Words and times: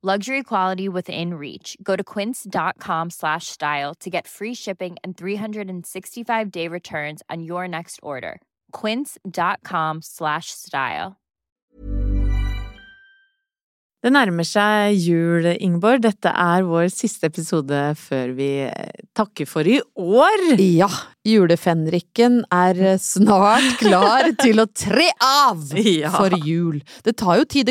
Luxury 0.00 0.44
quality 0.44 0.88
within 0.88 1.34
reach. 1.34 1.76
Go 1.82 1.96
to 1.96 2.04
quince.com 2.04 3.10
slash 3.10 3.48
style 3.48 3.94
to 3.96 4.08
get 4.08 4.28
free 4.28 4.54
shipping 4.54 4.96
and 5.02 5.16
365 5.16 6.52
day 6.52 6.68
returns 6.68 7.20
on 7.28 7.42
your 7.42 7.66
next 7.66 7.98
order. 8.00 8.40
Quince.com 8.70 9.98
slash 10.00 10.52
style. 10.52 11.16
Det 13.98 14.12
nærmer 14.14 14.46
seg 14.46 14.94
jul, 15.02 15.48
Ingeborg. 15.58 16.04
Dette 16.04 16.30
er 16.30 16.62
vår 16.62 16.86
siste 16.94 17.26
episode 17.26 17.80
før 17.98 18.30
vi 18.38 18.46
eh, 18.68 19.02
takker 19.18 19.50
for 19.50 19.66
i 19.66 19.80
år. 19.98 20.44
Ja, 20.62 20.86
julefenriken 21.28 22.40
er 22.54 22.78
snart 23.02 23.78
klar 23.80 24.28
til 24.40 24.62
å 24.62 24.66
tre 24.72 25.08
av 25.24 25.62
Ja. 25.98 26.10
for 26.14 26.32
jul. 26.44 26.80
Det 27.04 27.14
tar 27.20 27.38
jo 27.40 27.46
tid. 27.48 27.70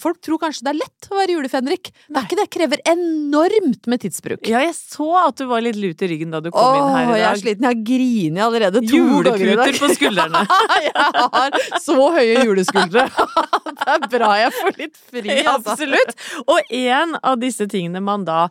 Folk 0.00 0.20
tror 0.24 0.40
kanskje 0.42 0.64
det 0.66 0.72
er 0.72 0.78
lett 0.80 1.08
å 1.12 1.18
være 1.18 1.34
julefenrik. 1.36 1.90
Det 2.08 2.16
er 2.20 2.26
ikke 2.28 2.38
det. 2.40 2.46
Krever 2.54 2.82
enormt 2.90 3.88
med 3.90 4.02
tidsbruk. 4.04 4.46
Ja, 4.48 4.62
jeg 4.64 4.74
så 4.78 5.08
at 5.20 5.38
du 5.40 5.46
var 5.50 5.62
litt 5.64 5.78
lut 5.78 6.00
i 6.04 6.08
ryggen 6.10 6.32
da 6.34 6.40
du 6.44 6.50
kom 6.54 6.78
inn 6.78 6.94
her 6.94 7.04
i 7.04 7.10
dag. 7.10 7.18
jeg 7.20 7.28
er 7.30 7.42
sliten. 7.42 7.66
Jeg 7.68 7.74
har 7.74 7.84
grinet 7.90 8.44
allerede 8.46 8.82
to 8.86 9.02
ganger 9.04 9.18
i 9.18 9.28
dag. 9.28 9.44
Juleputer 9.44 9.80
på 9.82 9.92
skuldrene. 9.98 10.44
jeg 10.88 11.14
har 11.36 11.60
så 11.84 11.98
høye 12.18 12.44
juleskuldre. 12.48 13.06
det 13.78 13.94
er 13.94 14.08
bra 14.16 14.32
jeg 14.42 14.56
får 14.58 14.80
litt 14.82 14.98
fri, 15.12 15.38
altså. 15.44 15.76
absolutt. 15.76 16.14
Og 16.46 16.74
en 16.82 17.16
av 17.22 17.38
disse 17.42 17.68
tingene 17.70 18.02
man 18.04 18.26
da 18.28 18.46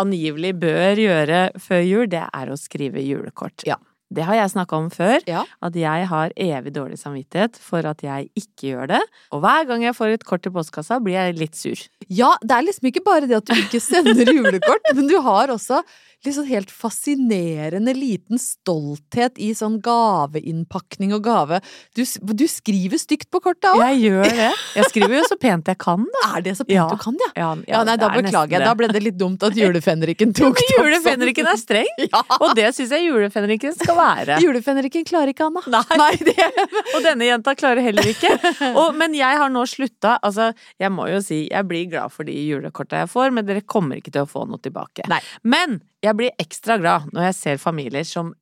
angivelig 0.00 0.54
bør 0.62 1.00
gjøre 1.00 1.42
før 1.62 1.84
jul, 1.84 2.06
det 2.12 2.24
er 2.26 2.52
å 2.52 2.58
skrive 2.60 3.02
julekort. 3.04 3.66
Ja. 3.68 3.78
Det 4.14 4.22
har 4.22 4.34
jeg 4.38 4.50
snakka 4.52 4.76
om 4.78 4.88
før, 4.90 5.18
Ja. 5.26 5.44
at 5.62 5.74
jeg 5.74 6.06
har 6.06 6.30
evig 6.36 6.72
dårlig 6.72 6.98
samvittighet 6.98 7.56
for 7.58 7.84
at 7.86 8.02
jeg 8.06 8.28
ikke 8.38 8.70
gjør 8.70 8.86
det. 8.94 9.00
Og 9.32 9.40
hver 9.42 9.66
gang 9.66 9.82
jeg 9.82 9.96
får 9.98 10.12
et 10.14 10.24
kort 10.24 10.46
i 10.46 10.50
postkassa, 10.50 11.00
blir 11.02 11.14
jeg 11.18 11.38
litt 11.38 11.56
sur. 11.58 11.74
Ja, 12.08 12.36
det 12.40 12.50
er 12.54 12.62
liksom 12.68 12.86
ikke 12.92 13.02
bare 13.04 13.26
det 13.26 13.36
at 13.40 13.46
du 13.50 13.54
ikke 13.54 13.80
sender 13.82 14.30
julekort, 14.30 14.82
men 14.94 15.08
du 15.10 15.18
har 15.20 15.48
også 15.48 15.82
liksom 16.24 16.46
helt 16.48 16.70
fascinerende 16.72 17.92
liten 17.94 18.38
stolthet 18.40 19.36
i 19.38 19.52
sånn 19.54 19.76
gaveinnpakning 19.84 21.12
og 21.14 21.22
gave. 21.26 21.60
Du, 21.94 22.02
du 22.34 22.46
skriver 22.50 22.98
stygt 22.98 23.28
på 23.30 23.40
kortet 23.44 23.68
òg! 23.72 23.82
Jeg 23.84 24.00
gjør 24.06 24.24
det. 24.34 24.48
Jeg 24.76 24.88
skriver 24.90 25.14
jo 25.20 25.24
så 25.28 25.36
pent 25.38 25.68
jeg 25.70 25.78
kan, 25.82 26.06
da. 26.16 26.30
Er 26.38 26.46
det 26.46 26.56
så 26.58 26.64
pent 26.66 26.74
Ja. 26.76 26.86
du 26.90 26.96
kan, 27.02 27.18
ja? 27.22 27.30
Ja, 27.36 27.50
Ja, 27.68 27.82
nei, 27.86 27.96
da 27.96 28.08
det 28.08 28.16
er 28.18 28.22
beklager 28.26 28.56
jeg. 28.58 28.64
Da 28.66 28.74
ble 28.78 28.88
det 28.90 29.02
litt 29.04 29.18
dumt 29.20 29.42
at 29.46 29.54
julefenriken 29.58 30.34
tok 30.38 30.58
Men 30.58 30.72
julefenriken 30.78 31.46
er 31.52 31.60
streng, 31.60 31.92
Ja. 32.06 32.22
og 32.40 32.54
det 32.58 32.72
syns 32.76 32.90
jeg 32.96 33.06
julefenriken 33.10 33.76
skal 33.78 33.95
være. 33.98 34.38
Julefenriken 34.44 35.06
klarer 35.08 35.32
ikke 35.32 35.48
Anna. 35.48 35.62
Nei. 35.72 36.12
det 36.20 36.36
Og 36.96 37.02
denne 37.04 37.28
jenta 37.28 37.56
klarer 37.58 37.84
heller 37.84 38.08
ikke. 38.10 38.32
Og, 38.72 38.94
men 38.98 39.16
jeg 39.16 39.40
har 39.42 39.52
nå 39.52 39.64
slutta. 39.70 40.16
Altså, 40.22 40.52
jeg 40.82 40.92
må 40.94 41.08
jo 41.10 41.20
si, 41.24 41.44
jeg 41.50 41.68
blir 41.68 41.90
glad 41.92 42.14
for 42.14 42.28
de 42.28 42.36
julekorta 42.36 43.04
jeg 43.04 43.12
får, 43.12 43.34
men 43.36 43.46
dere 43.48 43.64
kommer 43.66 44.00
ikke 44.00 44.14
til 44.14 44.26
å 44.26 44.30
få 44.30 44.46
noe 44.48 44.62
tilbake. 44.62 45.06
Nei. 45.10 45.20
Men 45.46 45.80
jeg 46.04 46.18
blir 46.18 46.42
ekstra 46.42 46.78
glad 46.80 47.08
når 47.14 47.30
jeg 47.30 47.38
ser 47.40 47.62
familier 47.62 48.06
som 48.06 48.34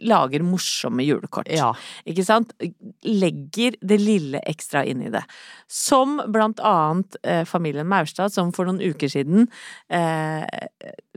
lager 0.00 0.44
morsomme 0.46 1.04
julekort. 1.04 1.50
Ja. 1.52 1.72
Ikke 2.08 2.24
sant? 2.26 2.54
Legger 3.04 3.76
det 3.80 3.98
lille 4.00 4.40
ekstra 4.48 4.84
inn 4.88 5.02
i 5.04 5.12
det. 5.12 5.22
Som 5.72 6.20
blant 6.32 6.60
annet 6.64 7.16
eh, 7.22 7.44
familien 7.48 7.88
Maurstad, 7.88 8.32
som 8.32 8.52
for 8.56 8.68
noen 8.68 8.80
uker 8.82 9.10
siden 9.12 9.48
eh, 9.92 10.44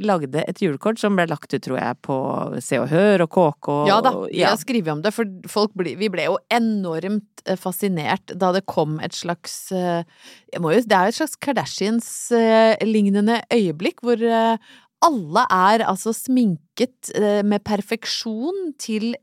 lagde 0.03 0.43
et 0.43 0.61
julekort 0.61 0.99
som 0.99 1.15
ble 1.17 1.27
lagt 1.29 1.53
ut, 1.53 1.61
tror 1.63 1.79
jeg, 1.79 1.99
på 2.05 2.17
Se 2.63 2.79
og 2.81 2.89
Hør 2.91 3.25
og 3.25 3.31
KK. 3.35 3.71
Ja 3.89 4.01
da, 4.03 4.11
vi 4.25 4.41
ja. 4.41 4.51
har 4.53 4.59
skrevet 4.61 4.91
om 4.93 5.01
det, 5.05 5.13
for 5.15 5.25
folk 5.51 5.71
bli, 5.77 5.95
vi 5.99 6.09
ble 6.11 6.27
jo 6.27 6.37
enormt 6.53 7.45
eh, 7.45 7.57
fascinert 7.59 8.33
da 8.35 8.51
det 8.55 8.65
kom 8.69 8.99
et 9.03 9.15
slags 9.15 9.71
eh, 9.75 10.03
jeg 10.51 10.61
jo, 10.61 10.69
Det 10.69 10.95
er 10.95 11.03
jo 11.07 11.13
et 11.13 11.19
slags 11.19 11.37
Kardashians-lignende 11.43 13.41
øyeblikk 13.53 14.03
hvor 14.05 14.19
eh, 14.19 14.57
alle 15.03 15.45
er 15.51 15.83
altså 15.85 16.13
sminket 16.15 17.11
eh, 17.15 17.43
med 17.45 17.63
perfeksjon 17.67 18.73
til 18.81 19.13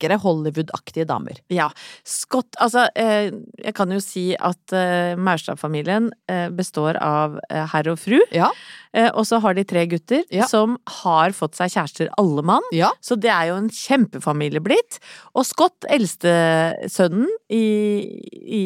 lekre 0.00 0.16
Hollywood-aktige 0.20 1.06
damer. 1.06 1.36
Ja. 1.50 1.70
Scott 2.04 2.56
Altså, 2.60 2.88
eh, 2.96 3.30
jeg 3.64 3.74
kan 3.74 3.90
jo 3.92 4.00
si 4.00 4.34
at 4.36 4.72
eh, 4.72 5.14
Maurstad-familien 5.16 6.10
eh, 6.28 6.48
består 6.50 6.96
av 7.00 7.38
herr 7.50 7.88
og 7.92 7.98
fru. 7.98 8.18
Ja. 8.32 8.50
Eh, 8.92 9.10
og 9.14 9.24
så 9.26 9.38
har 9.40 9.54
de 9.54 9.64
tre 9.64 9.86
gutter 9.86 10.24
Ja. 10.30 10.46
som 10.46 10.78
har 11.04 11.30
fått 11.30 11.54
seg 11.56 11.70
kjærester 11.70 12.08
alle 12.18 12.42
mann. 12.42 12.62
Ja. 12.72 12.90
Så 13.00 13.16
det 13.20 13.30
er 13.30 13.50
jo 13.50 13.56
en 13.56 13.70
kjempefamilie 13.70 14.60
blitt. 14.60 14.98
Og 15.34 15.44
Scott, 15.46 15.84
eldstesønnen 15.88 17.28
i, 17.50 17.64
i 18.40 18.64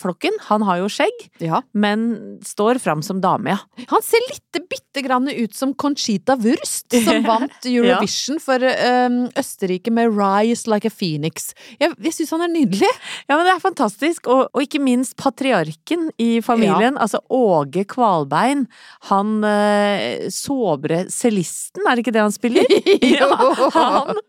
flokken, 0.00 0.32
han 0.48 0.62
har 0.62 0.78
jo 0.82 0.88
skjegg, 0.92 1.28
ja. 1.40 1.62
men 1.72 2.38
står 2.44 2.78
fram 2.82 3.02
som 3.02 3.20
dame, 3.20 3.54
ja. 3.56 3.86
Han 3.92 4.02
ser 4.04 4.20
litt 4.30 4.42
bitte 4.68 5.02
grann 5.04 5.28
ut 5.28 5.54
som 5.56 5.72
Conchita 5.74 6.36
Wurst, 6.40 6.92
som 7.04 7.22
vant 7.30 7.68
Eurovision 7.68 8.40
for 8.42 8.60
um, 8.60 9.26
Østerrike 9.36 9.92
med 9.92 10.12
Rise 10.16 10.68
Like 10.68 10.75
a 10.84 10.92
Phoenix. 10.92 11.54
Jeg, 11.80 11.94
jeg 12.02 12.12
syns 12.12 12.34
han 12.36 12.44
er 12.44 12.52
nydelig. 12.52 12.90
Ja, 13.26 13.38
men 13.38 13.46
det 13.48 13.54
er 13.54 13.62
fantastisk. 13.62 14.28
Og, 14.28 14.50
og 14.52 14.62
ikke 14.66 14.82
minst 14.82 15.16
patriarken 15.16 16.10
i 16.20 16.42
familien, 16.44 16.98
altså 17.00 17.22
Åge 17.32 17.86
Kvalbein. 17.88 18.66
Han 19.08 19.40
eh, 19.46 20.28
sobre 20.32 21.06
cellisten, 21.12 21.86
er 21.86 21.96
det 21.96 22.04
ikke 22.04 22.16
det 22.16 22.24
han 22.26 22.34
spiller? 22.34 22.76
ja, 23.16 23.30
han 23.74 24.20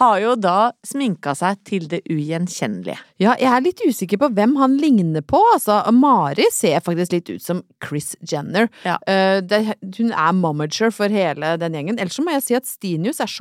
har 0.00 0.20
jo 0.22 0.34
da 0.40 0.56
sminka 0.86 1.34
seg 1.36 1.60
til 1.68 1.88
det 1.90 2.02
ugjenkjennelige. 2.12 2.98
Ja, 3.22 3.34
jeg 3.40 3.50
er 3.50 3.64
litt 3.64 3.82
usikker 3.84 4.20
på 4.20 4.30
hvem 4.36 4.56
han 4.60 4.76
ligner 4.80 5.24
på. 5.24 5.40
Altså, 5.54 5.80
Mari 5.96 6.48
ser 6.52 6.84
faktisk 6.84 7.16
litt 7.16 7.32
ut 7.32 7.44
som 7.44 7.62
Chris 7.84 8.14
Jenner. 8.20 8.70
Ja. 8.86 8.98
Uh, 9.08 9.40
det, 9.44 9.62
hun 9.98 10.12
er 10.12 10.36
momager 10.36 10.92
for 10.94 11.12
hele 11.12 11.56
den 11.60 11.76
gjengen. 11.76 12.00
Ellers 12.00 12.16
så 12.18 12.24
må 12.24 12.36
jeg 12.36 12.46
si 12.46 12.58
at 12.58 12.68
Stinius 12.68 13.22
er 13.24 13.32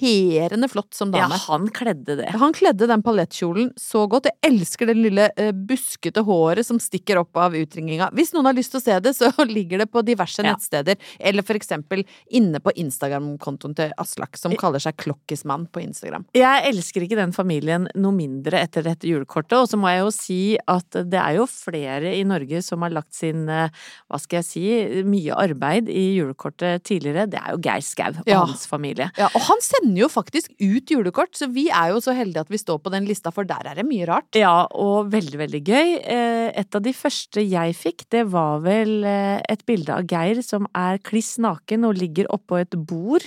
sjokkerende 0.00 0.68
flott 0.68 0.94
som 0.94 1.10
dame. 1.10 1.34
Ja, 1.34 1.40
han 1.48 1.68
kledde 1.68 2.16
det. 2.16 2.28
Han 2.38 2.52
kledde 2.52 2.86
den 2.88 3.02
paljettkjolen 3.02 3.70
så 3.80 4.04
godt. 4.10 4.26
Jeg 4.28 4.52
elsker 4.52 4.86
det 4.90 4.96
lille 4.98 5.28
uh, 5.38 5.50
buskete 5.52 6.22
håret 6.26 6.66
som 6.66 6.78
stikker 6.82 7.18
opp 7.20 7.36
av 7.40 7.54
utringinga. 7.56 8.10
Hvis 8.16 8.32
noen 8.34 8.46
har 8.50 8.56
lyst 8.56 8.72
til 8.74 8.80
å 8.80 8.84
se 8.84 8.98
det, 9.00 9.14
så 9.16 9.30
ligger 9.48 9.78
det 9.84 9.88
på 9.92 10.02
diverse 10.06 10.42
Ja. 10.44 10.52
nettsteder. 10.52 10.96
Eller 11.18 11.42
for 11.46 11.56
eksempel 11.58 12.04
inne 12.30 12.60
på 12.62 12.72
Instagram-kontoen 12.76 13.74
til 13.78 13.92
Aslak, 13.98 14.36
som 14.38 14.54
kaller 14.58 14.82
seg 14.82 14.96
Klokkismann 15.00 15.66
på 15.72 15.82
Instagram. 15.82 16.26
Jeg 16.36 16.66
elsker 16.70 17.06
ikke 17.06 17.18
den 17.18 17.32
familien 17.36 17.88
noe 17.96 18.12
mindre 18.16 18.60
etter 18.62 18.84
dette 18.86 19.08
julekortet, 19.08 19.56
og 19.62 19.70
så 19.70 19.78
må 19.80 19.90
jeg 19.92 20.02
jo 20.04 20.12
si 20.14 20.40
at 20.68 21.00
det 21.06 21.18
er 21.20 21.38
jo 21.40 21.46
flere 21.50 22.12
i 22.16 22.22
Norge 22.28 22.60
som 22.64 22.84
har 22.84 22.92
lagt 22.94 23.14
sin, 23.16 23.48
eh, 23.48 23.68
hva 24.10 24.20
skal 24.20 24.42
jeg 24.42 24.48
si, 24.50 24.64
mye 25.06 25.34
arbeid 25.36 25.88
i 25.92 26.04
julekortet 26.18 26.84
tidligere. 26.86 27.26
Det 27.30 27.40
er 27.40 27.54
jo 27.56 27.62
Geir 27.64 27.82
Skau 27.84 28.12
og 28.12 28.28
Ja. 28.28 28.44
hans 28.44 28.66
familie. 28.68 29.10
Ja, 29.18 29.28
og 29.34 29.40
han 29.48 29.60
sender 29.64 29.85
jo 29.94 30.08
faktisk 30.10 30.50
ut 30.58 30.90
julekort, 30.90 31.34
så 31.38 31.46
vi 31.52 31.68
er 31.70 31.92
jo 31.94 32.00
så 32.02 32.14
heldige 32.16 32.42
at 32.46 32.50
vi 32.50 32.58
står 32.58 32.80
på 32.82 32.90
den 32.90 33.06
lista, 33.06 33.30
for 33.30 33.44
der 33.46 33.68
er 33.70 33.78
det 33.78 33.84
mye 33.86 34.06
rart. 34.08 34.28
Ja, 34.34 34.66
og 34.74 35.12
veldig, 35.12 35.38
veldig 35.44 35.62
gøy. 35.68 35.94
Eh, 36.02 36.50
Et 36.56 36.74
av 36.74 36.82
de 36.82 36.92
første 36.96 37.42
jeg 37.44 37.74
fikk, 37.76 38.06
det 38.10 38.24
var 38.32 38.60
vel 38.64 39.04
eh, 39.04 39.40
et 39.50 39.62
bilde 39.68 39.92
av 39.92 40.06
Geir 40.08 40.40
som 40.42 40.66
er 40.74 40.98
kliss 41.04 41.36
naken 41.42 41.84
og 41.84 41.98
ligger 42.00 42.26
oppå 42.32 42.58
et 42.62 42.72
bord 42.88 43.22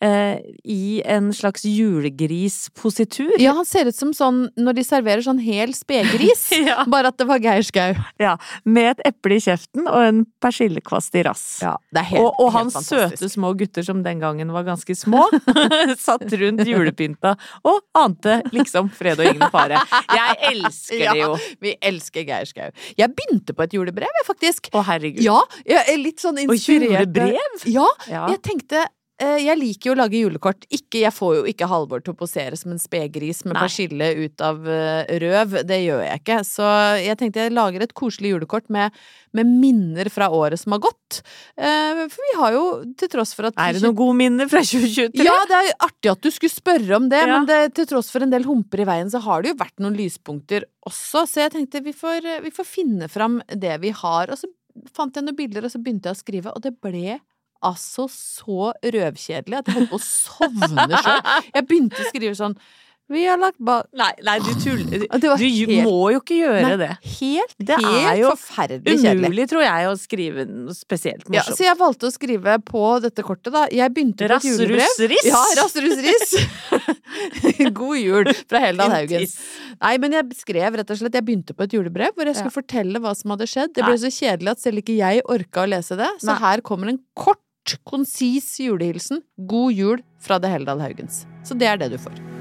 eh, 0.00 0.38
i 0.64 1.02
en 1.04 1.30
slags 1.36 1.64
julegrispositur. 1.68 3.32
Ja, 3.42 3.52
han 3.56 3.66
ser 3.68 3.86
ut 3.90 3.96
som 3.96 4.12
sånn 4.16 4.46
når 4.56 4.78
de 4.78 4.84
serverer 4.86 5.22
sånn 5.24 5.40
hel 5.42 5.74
spegris, 5.76 6.48
Ja. 6.68 6.84
bare 6.88 7.10
at 7.12 7.18
det 7.20 7.26
var 7.28 7.42
Geir 7.42 7.62
Skau. 7.66 7.92
Ja, 8.22 8.36
med 8.64 8.94
et 8.96 9.02
eple 9.12 9.36
i 9.36 9.42
kjeften 9.42 9.86
og 9.90 10.00
en 10.06 10.22
persillekvast 10.42 11.14
i 11.18 11.24
rass. 11.26 11.44
Ja, 11.64 11.74
det 11.92 12.02
er 12.04 12.08
helt, 12.14 12.22
og, 12.24 12.38
og 12.38 12.52
helt 12.52 12.58
hans 12.62 12.78
fantastisk. 12.78 13.18
søte 13.20 13.32
små 13.32 13.52
gutter 13.58 13.84
som 13.86 14.02
den 14.04 14.22
gangen 14.22 14.52
var 14.54 14.64
ganske 14.66 14.94
små, 14.96 15.26
satt 16.06 16.24
rundt 16.40 16.64
julepynta 16.68 17.34
og 17.68 17.82
ante 17.98 18.40
liksom 18.54 18.90
fred 18.94 19.20
og 19.22 19.30
ingen 19.32 19.48
fare. 19.52 19.80
Jeg 20.12 20.38
elsker 20.52 21.04
det 21.06 21.20
jo. 21.20 21.32
Ja, 21.42 21.56
vi 21.62 21.72
elsker 21.80 22.24
Geir 22.26 22.48
Skau. 22.48 22.70
Jeg 22.98 23.14
begynte 23.16 23.54
på 23.56 23.64
et 23.64 23.74
julebrev, 23.76 24.10
jeg, 24.20 24.26
faktisk. 24.26 24.68
Å, 24.74 24.82
herregud. 24.88 25.22
Ja, 25.24 25.38
jeg 25.68 25.84
er 25.94 26.00
litt 26.00 26.22
sånn 26.22 26.40
inspirert. 26.42 26.90
julebrev? 26.90 27.64
Ja, 27.70 27.86
jeg 28.08 28.40
tenkte 28.44 28.86
jeg 29.20 29.54
liker 29.58 29.90
jo 29.90 29.92
å 29.94 29.98
lage 30.00 30.18
julekort. 30.18 30.64
Ikke, 30.72 31.02
jeg 31.02 31.12
får 31.14 31.34
jo 31.36 31.42
ikke 31.50 31.68
Halvor 31.70 32.00
til 32.02 32.14
å 32.14 32.18
posere 32.18 32.56
som 32.58 32.72
en 32.74 32.80
spegris 32.80 33.44
med 33.46 33.54
persille 33.54 34.08
ut 34.18 34.40
av 34.42 34.64
eh, 34.66 35.10
røv. 35.22 35.58
Det 35.68 35.78
gjør 35.84 36.00
jeg 36.06 36.22
ikke. 36.22 36.38
Så 36.48 36.66
jeg 37.02 37.18
tenkte 37.20 37.44
jeg 37.44 37.54
lager 37.54 37.84
et 37.84 37.94
koselig 37.94 38.32
julekort 38.32 38.70
med, 38.72 38.90
med 39.36 39.46
minner 39.46 40.10
fra 40.10 40.30
året 40.34 40.58
som 40.62 40.74
har 40.74 40.82
gått. 40.88 41.20
Eh, 41.54 42.02
for 42.10 42.26
vi 42.26 42.34
har 42.40 42.56
jo, 42.56 42.64
til 42.98 43.12
tross 43.12 43.34
for 43.38 43.50
at 43.50 43.60
Er 43.62 43.76
det 43.76 43.84
noen 43.84 43.98
gode 44.00 44.18
minner 44.18 44.50
fra 44.50 44.64
2023? 44.66 45.26
ja, 45.28 45.36
det 45.50 45.60
er 45.60 45.72
artig 45.86 46.12
at 46.16 46.22
du 46.24 46.30
skulle 46.34 46.54
spørre 46.54 46.98
om 46.98 47.10
det, 47.12 47.22
Ja. 47.22 47.36
men 47.36 47.46
det, 47.50 47.60
til 47.78 47.86
tross 47.92 48.10
for 48.10 48.24
en 48.26 48.32
del 48.32 48.48
humper 48.48 48.82
i 48.82 48.88
veien, 48.88 49.12
så 49.12 49.22
har 49.22 49.42
det 49.44 49.52
jo 49.52 49.60
vært 49.62 49.78
noen 49.84 49.98
lyspunkter 49.98 50.66
også. 50.88 51.26
Så 51.30 51.44
jeg 51.44 51.54
tenkte 51.54 51.84
vi 51.84 51.94
får, 51.94 52.26
vi 52.42 52.50
får 52.54 52.66
finne 52.68 53.10
fram 53.12 53.38
det 53.54 53.78
vi 53.84 53.94
har. 54.02 54.32
Og 54.32 54.40
så 54.40 54.50
fant 54.96 55.14
jeg 55.14 55.28
noen 55.28 55.36
bilder, 55.38 55.68
og 55.68 55.70
så 55.74 55.78
begynte 55.78 56.10
jeg 56.10 56.16
å 56.18 56.22
skrive, 56.24 56.56
og 56.56 56.64
det 56.64 56.74
ble 56.82 57.20
altså 57.62 58.08
så 58.10 58.70
røvkjedelig 58.82 59.60
at 59.62 59.68
jeg 59.72 59.78
holdt 59.80 59.92
på 59.94 60.00
å 60.00 60.06
sovne 60.06 61.02
sjøl. 61.02 61.20
Jeg 61.54 61.68
begynte 61.70 62.02
å 62.02 62.08
skrive 62.12 62.38
sånn 62.38 62.56
Vi 63.12 63.24
har 63.26 63.36
lagt 63.36 63.58
ba... 63.60 63.80
Nei, 63.98 64.12
nei, 64.24 64.38
du 64.40 64.52
tuller. 64.62 65.02
Du, 65.02 65.16
Du 65.20 65.26
helt- 65.34 65.84
må 65.84 66.12
jo 66.14 66.20
ikke 66.22 66.36
gjøre 66.38 66.60
Nei, 66.64 66.76
det. 66.80 66.90
Helt, 67.18 67.54
Det 67.58 67.76
er 67.76 68.14
jo 68.22 68.30
forferdelig 68.30 68.94
kjedelig. 69.02 69.26
Umulig, 69.26 69.44
tror 69.50 69.64
jeg, 69.66 69.88
å 69.90 69.96
skrive 70.00 70.44
noe 70.48 70.76
spesielt 70.78 71.26
Ja, 71.34 71.42
så 71.44 71.66
jeg 71.66 71.76
valgte 71.82 72.08
å 72.08 72.14
skrive 72.14 72.54
på 72.64 72.84
dette 73.04 73.24
kortet, 73.26 73.52
da. 73.52 73.66
Jeg 73.74 73.92
begynte 73.92 74.30
på 74.30 74.38
et 74.38 74.46
julebrev. 74.48 74.80
Rassrussriss! 74.86 75.28
Ja, 75.28 75.42
rassrussriss! 75.60 76.32
God 77.76 77.98
jul 78.00 78.30
fra 78.48 78.62
Heldal 78.64 78.94
Haugen. 78.94 79.26
Nei, 79.82 79.92
men 80.00 80.16
jeg 80.16 80.38
skrev 80.38 80.78
rett 80.80 80.92
og 80.94 80.98
slett 81.02 81.16
Jeg 81.18 81.26
begynte 81.26 81.56
på 81.58 81.66
et 81.66 81.74
julebrev 81.76 82.14
hvor 82.16 82.28
jeg 82.30 82.38
skulle 82.38 82.54
fortelle 82.54 83.02
hva 83.02 83.12
som 83.18 83.34
hadde 83.34 83.48
skjedd. 83.50 83.74
Det 83.76 83.84
ble 83.84 83.96
Nei. 83.98 84.02
så 84.06 84.12
kjedelig 84.14 84.54
at 84.56 84.62
selv 84.64 84.80
ikke 84.82 84.96
jeg 84.96 85.20
orka 85.36 85.66
å 85.66 85.70
lese 85.74 85.98
det. 86.00 86.08
Så 86.22 86.38
her 86.40 86.64
kommer 86.64 86.94
en 86.94 87.00
kort, 87.18 87.41
konsis 87.84 88.60
julehilsen. 88.60 89.22
God 89.36 89.72
jul 89.72 90.04
fra 90.20 90.38
The 90.40 90.48
Heldal 90.48 90.80
Haugens. 90.80 91.26
Så 91.44 91.54
det 91.54 91.66
er 91.66 91.76
det 91.76 91.92
du 91.94 91.98
får. 91.98 92.31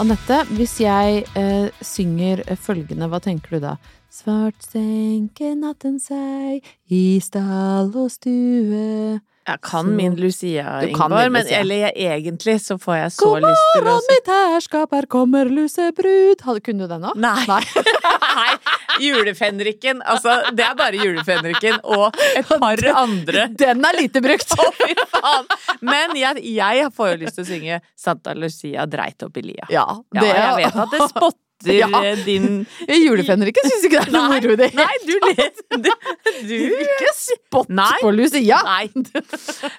Anette, 0.00 0.38
hvis 0.56 0.78
jeg 0.80 1.24
eh, 1.36 1.68
synger 1.84 2.40
følgende, 2.56 3.10
hva 3.12 3.18
tenker 3.20 3.58
du 3.58 3.60
da? 3.60 3.74
Svart 4.12 4.64
senker 4.64 5.52
natten 5.60 5.98
seg 6.00 6.64
i 6.88 7.20
stall 7.20 7.92
og 7.92 8.08
stue 8.14 9.20
Jeg 9.48 9.58
kan 9.66 9.84
Så- 9.88 9.94
min 9.98 10.14
Lucia, 10.16 10.64
Ingvar, 10.86 11.28
men 11.34 11.42
Lucia. 11.42 11.58
eller 11.60 11.74
jeg, 11.74 11.94
egentlig 12.20 12.54
så 12.62 12.76
får 12.78 12.94
jeg 13.00 13.10
så 13.16 13.24
God 13.32 13.42
lyst 13.42 13.64
til 13.74 13.82
å 13.82 13.84
morgen, 13.88 14.06
mitt 14.12 14.28
herskap, 14.30 14.92
her 14.94 15.06
kommer 15.10 15.50
lusebrud. 15.50 16.44
Hadde, 16.46 16.60
kunne 16.62 16.86
du 16.86 16.92
den 16.92 17.02
òg? 17.10 17.16
Nei. 17.16 17.46
Nei. 18.38 18.52
Julefenriken. 19.02 20.02
Altså, 20.06 20.36
det 20.54 20.64
er 20.66 20.74
bare 20.78 20.94
julefenriken 21.02 21.80
og 21.84 22.14
et 22.36 22.46
par 22.48 22.82
andre. 23.02 23.48
Den 23.58 23.84
er 23.88 23.98
lite 23.98 24.22
brukt! 24.24 24.54
Å, 24.62 24.68
fy 24.78 24.94
faen! 25.10 25.50
Men 25.82 26.14
jeg, 26.18 26.42
jeg 26.54 26.90
får 26.94 27.14
jo 27.14 27.20
lyst 27.24 27.38
til 27.40 27.44
å 27.46 27.50
synge 27.50 27.80
Santa 27.98 28.34
Lucia 28.38 28.86
dreit 28.86 29.22
opp 29.26 29.36
i 29.42 29.46
lia. 29.50 29.66
Ja, 29.72 29.86
Ja, 30.14 30.22
jeg 30.22 30.66
vet 30.66 30.76
at 30.86 30.94
det 30.94 31.08
spotter 31.10 31.38
Ja. 31.82 31.88
eh, 32.02 32.18
din 32.26 32.64
Julefenriken 32.88 33.68
syns 33.70 33.86
ikke 33.88 34.02
det 34.02 34.08
er 34.08 34.14
noe 34.14 34.28
moro 34.34 34.52
i 34.54 34.58
det. 34.60 34.68
Nei, 34.76 34.94
du 35.06 35.12
ler 35.22 35.50
du, 35.84 35.90
du 36.48 36.54
Ikke 36.82 37.10
spott 37.16 37.70
Nei. 37.72 37.90
på 38.02 38.10
Lucia! 38.14 38.58
Nei. 38.66 38.90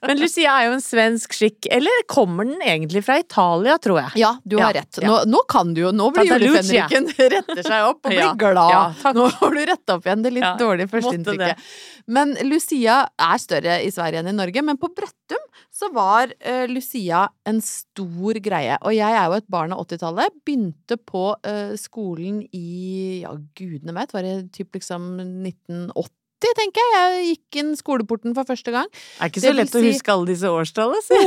Men 0.07 0.19
Lucia 0.21 0.53
er 0.59 0.67
jo 0.69 0.75
en 0.77 0.83
svensk 0.83 1.33
skikk. 1.37 1.67
Eller 1.73 2.03
kommer 2.11 2.47
den 2.49 2.61
egentlig 2.63 3.03
fra 3.05 3.17
Italia, 3.21 3.77
tror 3.83 3.99
jeg? 4.03 4.21
Ja, 4.23 4.33
du 4.43 4.57
har 4.59 4.73
Ja, 4.75 4.81
rett. 4.83 5.01
Nå, 5.03 5.19
nå 5.29 5.43
kan 5.51 5.73
du 5.75 5.83
jo 5.85 5.91
Nå 5.95 6.09
blir 6.15 6.29
julefenriken 6.31 7.09
retter 7.33 7.63
seg 7.65 7.89
opp 7.89 8.01
og 8.05 8.11
blir 8.11 8.21
Ja, 8.23 8.33
glad. 8.39 9.03
nå 9.17 9.27
får 9.39 9.57
du 9.57 9.61
retta 9.73 9.97
opp 9.99 10.07
igjen 10.07 10.23
det 10.25 10.33
litt 10.37 10.59
dårlige 10.61 10.89
førsteinntrykket. 10.93 11.67
Men 12.13 12.33
Lucia 12.49 13.01
er 13.21 13.39
større 13.41 13.77
i 13.85 13.91
Sverige 13.93 14.19
enn 14.23 14.31
i 14.31 14.35
Norge, 14.35 14.63
men 14.65 14.79
på 14.81 14.89
Brøttum 14.95 15.43
så 15.83 15.91
var 15.95 16.33
uh, 16.33 16.65
Lucia 16.71 17.27
en 17.49 17.61
stor 17.63 18.39
greie. 18.43 18.79
Og 18.81 18.95
jeg 18.95 19.19
er 19.19 19.27
jo 19.27 19.37
et 19.37 19.51
barn 19.51 19.75
av 19.75 19.83
80-tallet. 19.85 20.41
Begynte 20.47 20.97
på 20.97 21.29
uh, 21.35 21.75
skolen 21.79 22.41
i 22.55 23.21
ja, 23.25 23.35
gudene 23.57 23.95
vet, 23.99 24.15
var 24.15 24.27
det 24.27 24.37
typ 24.55 24.79
liksom 24.79 25.15
1980? 25.21 26.11
tenker 26.57 26.83
jeg. 26.83 27.11
Jeg 27.15 27.27
gikk 27.31 27.59
inn 27.61 27.75
skoleporten 27.79 28.33
for 28.35 28.47
første 28.47 28.73
gang. 28.73 28.89
Det 28.91 29.21
Er 29.23 29.31
ikke 29.31 29.43
så 29.43 29.53
lett 29.55 29.75
å 29.79 29.83
huske 29.85 30.11
alle 30.11 30.27
disse 30.33 30.49
årstallene. 30.51 31.03
si. 31.05 31.21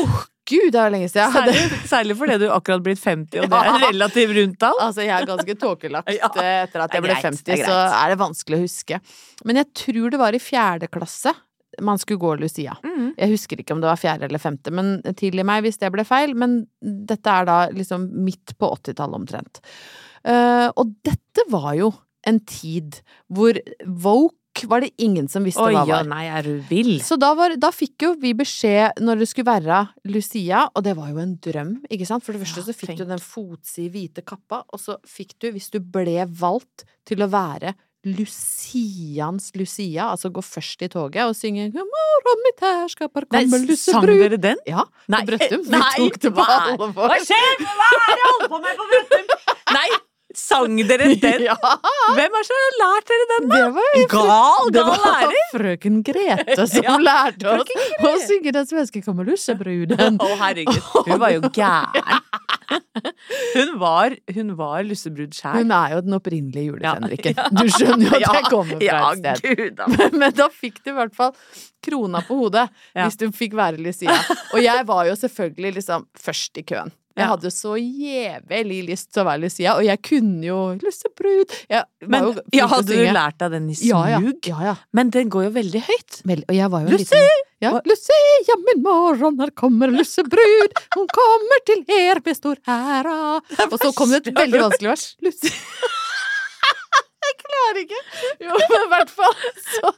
Gud, 0.47 0.69
det 0.77 0.79
er 0.79 0.93
lenge 0.95 1.09
siden. 1.11 1.33
Særlig, 1.35 1.63
særlig 1.91 2.17
fordi 2.21 2.37
du 2.39 2.45
akkurat 2.55 2.85
blitt 2.85 3.01
50, 3.03 3.41
og 3.43 3.49
det 3.51 3.63
er 3.67 3.81
relativt 3.89 4.35
rundt 4.37 4.61
tall. 4.63 4.77
Altså, 4.85 5.03
jeg 5.03 5.15
er 5.17 5.27
ganske 5.27 5.57
tåkelagt 5.59 6.13
Ja, 6.21 6.31
eh, 6.39 6.53
etter 6.69 6.85
at 6.85 6.95
jeg 6.95 7.03
ble 7.03 7.17
greit, 7.17 7.27
50, 7.27 7.57
er 7.57 7.65
så 7.67 7.81
er 7.89 8.13
det 8.13 8.21
vanskelig 8.21 8.61
å 8.61 8.63
huske. 8.63 9.01
Men 9.49 9.63
jeg 9.63 9.73
tror 9.83 10.15
det 10.15 10.21
var 10.23 10.39
i 10.39 10.43
fjerde 10.43 10.91
klasse 10.93 11.35
man 11.85 11.99
skulle 12.01 12.23
gå 12.23 12.35
Lucia. 12.41 12.77
Mm. 12.85 13.13
Jeg 13.17 13.33
husker 13.35 13.61
ikke 13.61 13.77
om 13.77 13.83
det 13.83 13.91
var 13.91 14.01
fjerde 14.01 14.29
eller 14.29 14.43
femte, 14.43 14.73
men 14.75 14.97
tilgi 15.19 15.45
meg 15.47 15.65
hvis 15.67 15.81
det 15.83 15.93
ble 15.95 16.05
feil. 16.09 16.35
Men 16.39 16.63
dette 16.81 17.33
er 17.33 17.49
da 17.49 17.59
liksom 17.75 18.09
midt 18.27 18.57
på 18.61 18.71
80-tallet 18.79 19.21
omtrent. 19.21 19.63
Uh, 20.27 20.69
og 20.75 20.97
dette 21.07 21.45
var 21.53 21.75
jo 21.79 21.93
en 22.27 22.41
tid 22.43 22.99
hvor 23.31 23.59
woke 23.85 24.35
var 24.65 24.81
det 24.81 24.95
ingen 25.05 25.27
som 25.29 25.45
visste 25.45 25.61
Oi, 25.61 25.75
hva 25.75 25.83
ja, 25.85 25.99
var. 25.99 26.07
nei, 26.09 26.25
er 26.33 26.47
du 26.47 26.55
vill? 26.71 26.95
Så 27.05 27.19
da, 27.21 27.35
var, 27.37 27.53
da 27.61 27.69
fikk 27.75 28.07
jo 28.07 28.13
vi 28.23 28.33
beskjed 28.39 29.03
når 29.05 29.21
det 29.21 29.29
skulle 29.29 29.53
være 29.53 29.83
Lucia, 30.09 30.63
og 30.73 30.87
det 30.87 30.95
var 30.97 31.11
jo 31.13 31.21
en 31.21 31.35
drøm, 31.45 31.75
ikke 31.93 32.09
sant? 32.09 32.25
For 32.25 32.33
det 32.33 32.41
første 32.41 32.63
Ja, 32.65 32.67
så 32.71 32.75
fikk 32.77 32.95
tenk. 32.95 33.03
du 33.03 33.13
den 33.13 33.21
fotside 33.23 33.93
hvite 33.93 34.25
kappa, 34.27 34.63
og 34.73 34.81
så 34.81 34.97
fikk 35.05 35.37
du, 35.45 35.51
hvis 35.53 35.69
du 35.75 35.79
ble 35.85 36.25
valgt 36.41 36.87
til 37.07 37.21
å 37.23 37.29
være 37.31 37.75
Lucians 38.07 39.51
Lucia, 39.59 40.11
altså 40.13 40.31
gå 40.31 40.43
først 40.45 40.83
i 40.87 40.89
toget 40.89 41.25
og 41.27 41.35
synge 41.35 41.71
'God 41.75 41.89
morgen, 41.97 42.43
mitt 42.47 42.63
sang 43.79 44.07
dere 44.07 44.39
den? 44.39 44.59
Ja, 44.67 44.85
Nei, 45.09 45.21
på 45.25 45.33
Brøttum. 45.33 45.65
Vi 45.67 45.75
nei, 45.75 45.95
tok 45.99 46.21
det 46.23 46.33
på 46.37 46.45
alvor. 46.47 46.93
Hva 47.11 47.19
skjer? 47.27 47.57
Hva 47.67 47.89
er 47.91 48.05
det 48.07 48.21
jeg 48.23 48.29
holder 48.31 48.53
på 48.55 48.61
med 48.63 48.79
på 48.79 48.87
Brøttum? 48.93 49.27
Nei, 49.75 49.89
sang 50.37 50.77
dere 50.89 51.09
den? 51.25 51.45
Ja, 51.47 51.57
Hvem 52.17 52.37
er 52.41 52.47
som 52.49 52.59
har 52.61 52.77
lært 52.83 53.11
dere 53.13 53.27
den? 53.33 53.49
det 53.53 53.63
var 53.77 53.97
Gal, 54.13 54.71
det 54.75 54.83
gal 54.83 54.91
var 54.91 55.05
lærer! 55.07 55.37
frøken 55.57 56.01
Grete 56.07 56.67
som 56.71 56.85
Ja, 56.91 56.97
lærte 57.01 57.55
oss 57.57 57.73
å 58.07 58.15
synge 58.27 58.53
den 58.57 58.69
svenske 58.69 59.03
kammerlussebruden. 59.07 60.19
Å, 60.23 60.31
herregud. 60.43 60.83
Hun 61.09 61.21
var 61.23 61.35
jo 61.35 61.51
gæren. 61.55 62.21
Hun 63.55 63.73
var, 63.81 64.15
hun 64.35 64.53
var 64.59 64.83
lussebrud 64.87 65.35
sjæl. 65.37 65.61
Hun 65.61 65.73
er 65.77 65.95
jo 65.95 66.01
den 66.07 66.17
opprinnelige 66.17 66.73
julefenriken. 66.73 67.37
Ja. 67.39 67.47
Du 67.55 67.71
skjønner 67.71 68.09
jo 68.09 68.19
at 68.19 68.39
jeg 68.41 68.49
kommer 68.51 68.81
fra 68.83 69.01
et 69.13 69.21
sted. 69.21 69.57
Gud, 69.61 69.77
da. 69.79 69.89
Men, 69.93 70.17
men 70.25 70.37
da 70.37 70.49
fikk 70.53 70.81
du 70.85 70.91
i 70.93 70.97
hvert 70.97 71.15
fall 71.17 71.33
krona 71.87 72.23
på 72.27 72.39
hodet 72.41 72.67
hvis 72.97 73.19
du 73.21 73.27
fikk 73.37 73.55
være 73.59 73.79
Lucia. 73.83 74.17
Og 74.53 74.61
jeg 74.65 74.87
var 74.89 75.07
jo 75.11 75.17
selvfølgelig 75.21 75.77
liksom 75.81 76.09
først 76.19 76.63
i 76.63 76.67
køen. 76.73 76.93
Jeg 77.17 77.25
Ja. 77.25 77.29
hadde 77.33 77.49
så 77.51 77.73
jævlig 77.81 78.83
lyst 78.91 79.09
til 79.13 79.23
å 79.23 79.27
være 79.27 79.41
Lucia, 79.47 79.73
og 79.79 79.85
jeg 79.87 80.03
kunne 80.05 80.45
jo 80.45 80.59
lussebrud. 80.83 81.55
Men 82.07 82.35
ja, 82.53 82.67
hadde 82.69 82.93
du 82.93 83.05
lært 83.17 83.39
deg 83.41 83.51
den 83.57 83.71
i 83.73 83.77
Ja, 83.89 84.03
ja. 84.13 84.19
smug? 84.21 84.37
ja, 84.51 84.59
ja. 84.71 84.75
Men 84.93 85.11
den 85.11 85.31
går 85.33 85.45
jo 85.49 85.51
veldig 85.57 85.81
høyt. 85.89 86.21
Vel, 86.29 86.45
og 86.49 86.55
jeg 86.55 86.71
var 86.71 86.85
jo 86.85 86.93
Lucy! 86.93 87.05
liten 87.17 87.45
ja, 87.65 87.71
Lucia, 87.89 88.57
min 88.69 88.83
morgen, 88.85 89.39
her 89.41 89.51
kommer 89.57 89.89
lussebrud, 89.89 90.77
hun 90.95 91.07
kommer 91.09 91.63
til 91.65 91.85
her 91.89 92.21
med 92.25 92.37
stor 92.37 92.57
æra. 92.69 93.41
Og 93.71 93.79
så 93.81 93.95
kom 93.97 94.11
det 94.13 94.27
et 94.27 94.35
veldig 94.37 94.61
vanskelig 94.67 94.93
vers. 94.93 95.07
Jeg 95.25 95.33
klarer 97.67 97.83
ikke. 97.83 98.01
Jo, 98.47 98.55
men 98.55 98.75
i 98.79 98.89
hvert 98.93 99.11
fall 99.11 99.35
så 99.67 99.93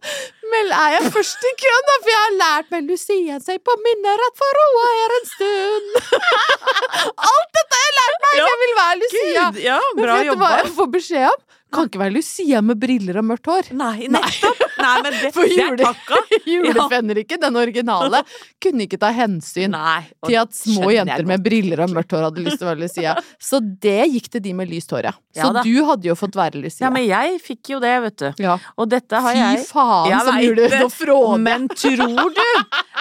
Vel, 0.49 0.71
er 0.73 0.95
jeg 0.97 1.11
først 1.13 1.43
i 1.45 1.51
køen, 1.61 1.89
da, 1.89 1.97
for 2.05 2.11
jeg 2.13 2.21
har 2.25 2.37
lært 2.39 2.71
meg 2.73 2.87
Lucia 2.89 3.37
seg 3.45 3.61
på 3.69 3.75
minner 3.85 4.23
at 4.29 4.39
for 4.41 4.59
roa 4.61 4.87
er 5.03 5.15
en 5.19 5.27
stund. 5.29 5.91
Alt 7.33 7.51
dette 7.59 7.81
har 7.81 7.85
jeg 7.85 7.97
lært 7.99 8.17
meg! 8.25 8.39
Ja. 8.39 8.47
Jeg 8.49 8.61
vil 8.63 8.75
være 8.79 8.97
Lucia. 9.03 9.45
Gud, 9.51 9.61
ja, 9.67 9.79
Men 9.99 10.09
vet 10.15 10.31
du 10.33 10.41
hva 10.41 10.51
jeg 10.63 10.73
får 10.79 10.91
beskjed 10.97 11.29
om? 11.29 11.45
Kan 11.75 11.89
ikke 11.91 12.01
være 12.01 12.15
Lucia 12.17 12.61
med 12.65 12.79
briller 12.81 13.19
og 13.21 13.27
mørkt 13.29 13.49
hår. 13.51 13.67
Nei, 13.77 14.07
nettopp. 14.09 14.63
Nei, 14.79 14.95
men 15.05 15.17
det, 15.21 15.33
For 15.37 15.45
det 15.45 15.59
jule- 15.59 15.85
takka. 15.85 16.21
Julefenriken, 16.49 17.41
den 17.43 17.59
originale, 17.61 18.23
kunne 18.63 18.87
ikke 18.87 18.99
ta 19.03 19.11
hensyn 19.15 19.75
Nei. 19.75 20.03
til 20.27 20.37
at 20.41 20.55
små 20.57 20.91
jenter 20.95 21.27
med 21.29 21.43
briller 21.45 21.83
og 21.85 21.93
mørkt 21.97 22.15
hår 22.17 22.29
hadde 22.29 22.45
lyst 22.47 22.61
til 22.63 22.69
å 22.69 22.71
være 22.73 22.83
Lucia. 22.87 23.15
Så 23.43 23.61
det 23.61 23.99
gikk 24.15 24.31
til 24.33 24.45
de 24.49 24.55
med 24.57 24.71
lyst 24.73 24.93
hår, 24.95 25.11
ja. 25.11 25.15
Så 25.39 25.51
Ja 25.53 25.63
du 25.63 25.75
hadde 25.87 26.09
jo 26.09 26.17
fått 26.19 26.35
være 26.39 26.59
Lucia. 26.63 26.87
Ja, 26.87 26.91
men 26.95 27.05
jeg 27.07 27.37
fikk 27.45 27.75
jo 27.75 27.81
det, 27.85 27.93
vet 28.07 28.17
du. 28.25 28.29
Ja. 28.43 28.57
Og 28.81 28.89
dette 28.91 29.21
har 29.23 29.37
Fy 29.37 29.43
jeg 29.45 29.67
faen, 29.69 30.09
Jeg 30.11 30.25
som 30.27 30.41
det. 30.59 30.81
noe 30.83 30.95
fråde. 30.95 31.39
Men 31.49 31.69
tror 31.71 32.33
du 32.35 32.43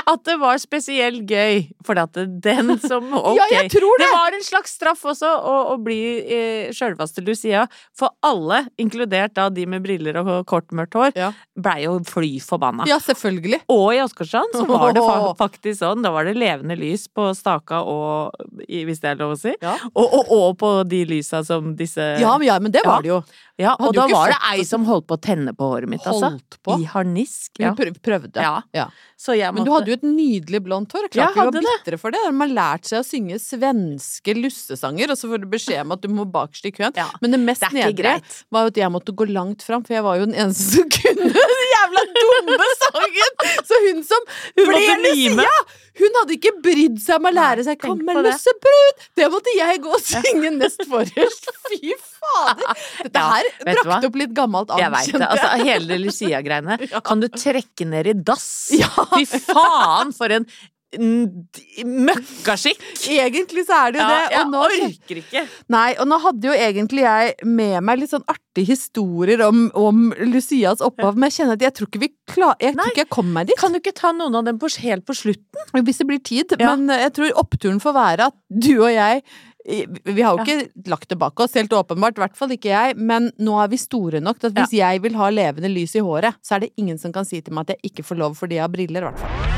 at 0.08 0.22
det 0.28 0.36
var 0.40 0.60
spesielt 0.62 1.24
gøy? 1.30 1.64
For 1.88 1.98
at 2.00 2.14
det- 2.14 2.28
den 2.46 2.76
som 2.84 3.08
Ok. 3.18 3.38
Ja, 3.40 3.48
det. 3.64 3.72
Det 3.72 4.12
var 4.12 4.36
en 4.38 4.44
slags 4.46 4.76
straff 4.78 5.02
også 5.08 5.28
å, 5.28 5.56
å 5.74 5.78
bli 5.84 5.98
eh, 6.22 6.70
sjølveste 6.76 7.24
Lucia. 7.26 7.66
For 7.98 8.12
alle, 8.28 8.57
inkludert 8.78 9.34
da 9.38 9.50
de 9.50 9.66
med 9.66 9.84
briller 9.86 10.18
og 10.22 10.46
kort, 10.50 10.68
mørkt 10.76 10.94
hår, 10.98 11.12
Ja. 11.16 11.32
blei 11.58 11.84
jo 11.86 12.00
fly 12.08 12.40
forbanna. 12.44 12.86
Ja, 12.88 12.98
selvfølgelig. 13.00 13.62
Og 13.70 13.94
i 13.96 14.02
Åsgårdstrand 14.04 14.54
så 14.54 14.66
var 14.68 14.94
det 14.94 15.02
faktisk 15.44 15.80
sånn. 15.82 16.04
Da 16.06 16.12
var 16.12 16.26
det 16.30 16.36
levende 16.38 16.78
lys 16.80 17.08
på 17.08 17.30
staka 17.38 17.82
og 17.84 18.34
Hvis 18.68 19.00
det 19.02 19.12
er 19.12 19.16
lov 19.22 19.36
å 19.36 19.40
si. 19.40 19.54
Ja. 19.62 19.76
Og, 19.96 20.06
og, 20.14 20.32
og 20.32 20.58
på 20.58 20.72
de 20.90 21.04
lysa 21.06 21.44
som 21.46 21.76
disse 21.76 22.02
Ja, 22.22 22.38
men, 22.38 22.48
ja, 22.48 22.60
men 22.60 22.72
det 22.72 22.82
var 22.86 23.02
det 23.02 23.10
jo. 23.14 23.22
Ja, 23.58 23.72
og 23.82 23.96
da 23.98 24.04
var 24.12 24.30
det 24.30 24.38
ei 24.52 24.64
som 24.70 24.84
holdt 24.86 25.08
på 25.10 25.16
å 25.18 25.22
tenne 25.22 25.50
på 25.58 25.66
håret 25.72 25.90
mitt, 25.90 26.04
altså. 26.06 26.30
Holdt 26.36 26.60
på. 26.62 26.76
I 26.78 26.86
harnisk. 26.92 27.52
Vi 27.58 27.64
Ja. 27.66 27.72
Hun 27.74 27.96
prøvde. 28.04 28.36
ja. 28.42 28.62
Ja. 28.74 28.88
Så 29.18 29.34
jeg 29.36 29.52
Men 29.56 29.66
du 29.66 29.72
hadde 29.74 29.88
jo 29.90 29.94
et 29.98 30.04
nydelig 30.06 30.60
blondt 30.62 30.92
hår. 30.94 31.08
Jeg 31.10 31.34
Ja, 31.36 31.50
det. 31.50 31.64
bitre 31.66 31.98
for 31.98 32.12
det. 32.14 32.20
De 32.28 32.38
har 32.38 32.52
lært 32.54 32.86
seg 32.86 33.00
å 33.02 33.06
synge 33.08 33.40
svenske 33.42 34.36
lussesanger, 34.38 35.10
og 35.10 35.18
så 35.18 35.30
får 35.32 35.42
du 35.42 35.48
beskjed 35.50 35.82
om 35.82 35.92
at 35.96 36.02
du 36.02 36.08
må 36.14 36.26
bakerst 36.30 36.66
i 36.70 36.72
køen. 36.76 36.94
Ja. 36.96 37.08
Men 37.22 37.32
det 37.34 37.40
mest 37.42 37.62
Det 37.66 37.74
nedre. 37.74 38.22
Var 38.54 38.64
jo 38.66 38.72
at 38.72 38.78
jeg 38.80 38.92
måtte 38.94 39.16
gå 39.18 39.28
langt 39.30 39.64
fram, 39.66 39.84
for 39.84 39.98
jeg 39.98 40.04
var 40.06 40.20
jo 40.20 40.28
den 40.30 40.38
eneste 40.40 40.78
som 40.78 40.92
kunne 40.94 41.32
den 41.52 41.64
jævla 41.74 42.04
dumme 42.16 42.70
sangen! 42.84 43.42
Så 43.68 43.82
hun 43.88 44.00
som 44.08 44.30
Hun 44.56 44.70
ble 44.72 44.80
mime. 45.04 45.44
Lucia, 45.44 45.84
hun 45.98 46.20
hadde 46.22 46.36
ikke 46.38 46.54
brydd 46.64 47.02
seg 47.02 47.20
om 47.20 47.28
å 47.28 47.34
lære 47.34 47.66
seg 47.68 47.82
tenk 47.82 48.04
'Kom 48.06 48.24
det. 48.24 48.36
Det 49.18 49.28
måtte 49.34 49.56
jeg 49.58 49.82
gå 49.84 49.94
og 49.98 50.04
synge 50.04 50.54
nest 50.56 50.86
forrest. 50.90 51.52
Fy 51.68 51.94
fader! 51.98 52.86
Dette 53.04 53.26
her 53.34 53.50
ja, 53.50 53.76
brakte 53.84 54.12
opp 54.12 54.20
litt 54.22 54.34
gammelt 54.38 54.74
Jeg 54.80 54.94
veit 54.94 55.12
det. 55.12 55.28
Altså, 55.28 55.52
hele 55.68 56.00
Lucia-greiene 56.06 56.80
kan 57.10 57.24
du 57.24 57.28
trekke 57.34 57.90
ned 57.90 58.14
i 58.14 58.18
dass. 58.32 58.48
Ja. 58.78 58.92
Fy 59.16 59.26
faen, 59.28 60.14
for 60.16 60.32
en 60.34 60.48
møkkaskikk! 60.96 62.82
Egentlig 63.12 63.66
så 63.68 63.80
er 63.88 63.96
det 63.96 64.02
jo 64.02 64.06
Ja, 64.08 64.14
det. 64.14 64.32
jeg 64.32 64.40
Og 64.46 64.52
nå, 64.52 64.62
orker 64.68 65.22
ikke. 65.22 65.44
nei, 65.74 65.90
og 66.00 66.08
nå 66.08 66.20
hadde 66.24 66.48
jo 66.48 66.54
egentlig 66.56 67.04
jeg 67.04 67.34
med 67.46 67.84
meg 67.84 68.00
litt 68.02 68.14
sånn 68.14 68.26
artige 68.28 68.72
historier 68.72 69.44
om, 69.48 69.68
om 69.76 70.14
Lucias 70.32 70.82
opphav, 70.86 71.18
men 71.18 71.30
jeg 71.30 71.42
kjenner 71.42 71.60
at 71.60 71.66
jeg 71.68 71.76
tror 71.78 71.92
ikke 71.92 72.04
vi 72.06 72.12
klar, 72.28 72.56
Jeg 72.64 72.76
tror 72.78 72.94
ikke 72.94 73.04
jeg 73.06 73.14
kommer 73.14 73.34
meg 73.42 73.52
dit. 73.52 73.60
Kan 73.60 73.76
du 73.76 73.82
ikke 73.82 73.96
ta 73.98 74.14
noen 74.16 74.40
av 74.40 74.48
dem 74.48 74.60
på, 74.62 74.72
helt 74.84 75.06
på 75.08 75.18
slutten? 75.18 75.84
Hvis 75.84 76.02
det 76.02 76.08
blir 76.10 76.24
tid. 76.24 76.56
Ja. 76.60 76.76
Men 76.76 76.90
eh, 76.90 77.04
jeg 77.08 77.14
tror 77.20 77.38
oppturen 77.44 77.84
får 77.84 77.94
være 77.98 78.32
at 78.32 78.40
du 78.50 78.74
og 78.80 78.92
jeg 78.94 79.24
vi 79.68 80.22
har 80.24 80.38
jo 80.38 80.46
ikke 80.46 80.88
lagt 80.88 81.10
det 81.12 81.18
bak 81.20 81.40
oss, 81.44 81.58
helt 81.60 81.74
åpenbart, 81.76 82.16
i 82.16 82.24
hvert 82.24 82.38
fall 82.40 82.54
ikke 82.56 82.72
jeg, 82.72 82.96
men 82.96 83.34
nå 83.36 83.58
er 83.60 83.68
vi 83.74 83.82
store 83.82 84.22
nok 84.24 84.40
til 84.40 84.54
at 84.54 84.62
hvis 84.62 84.78
jeg 84.80 85.04
vil 85.04 85.20
ha 85.20 85.28
levende 85.34 85.68
lys 85.74 85.98
i 86.00 86.06
håret, 86.08 86.40
så 86.40 86.56
er 86.56 86.66
det 86.66 86.74
ingen 86.80 86.96
som 87.02 87.12
kan 87.12 87.28
si 87.28 87.42
til 87.44 87.52
meg 87.58 87.68
at 87.68 87.76
jeg 87.76 87.92
ikke 87.92 88.08
får 88.08 88.24
lov 88.24 88.40
fordi 88.40 88.62
jeg 88.62 88.64
har 88.64 88.72
briller, 88.72 89.04
i 89.04 89.10
hvert 89.12 89.26
fall. 89.26 89.57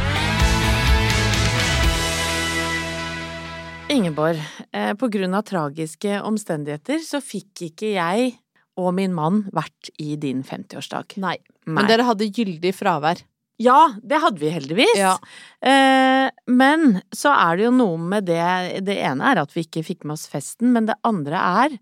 Ingeborg, 3.89 4.37
eh, 4.71 4.93
på 4.93 5.07
grunn 5.09 5.33
av 5.33 5.47
tragiske 5.49 6.19
omstendigheter 6.21 7.01
så 7.01 7.17
fikk 7.25 7.63
ikke 7.71 7.95
jeg 7.95 8.35
og 8.77 8.93
min 8.93 9.15
mann 9.17 9.41
vært 9.55 9.89
i 9.97 10.13
din 10.21 10.43
50-årsdag. 10.45 11.17
Nei. 11.17 11.39
Nei. 11.65 11.73
Men 11.73 11.89
dere 11.89 12.05
hadde 12.05 12.29
gyldig 12.29 12.71
fravær. 12.77 13.23
Ja, 13.59 13.89
det 13.99 14.21
hadde 14.23 14.39
vi 14.39 14.53
heldigvis. 14.53 14.93
Ja. 14.95 15.15
Eh, 15.59 16.29
men 16.47 17.01
så 17.11 17.33
er 17.33 17.57
det 17.57 17.65
jo 17.65 17.73
noe 17.75 17.97
med 17.99 18.29
det 18.29 18.79
Det 18.87 18.95
ene 19.03 19.33
er 19.33 19.41
at 19.41 19.51
vi 19.51 19.65
ikke 19.65 19.83
fikk 19.83 20.05
med 20.05 20.15
oss 20.15 20.29
festen, 20.31 20.71
men 20.71 20.87
det 20.87 20.95
andre 21.03 21.41
er 21.65 21.77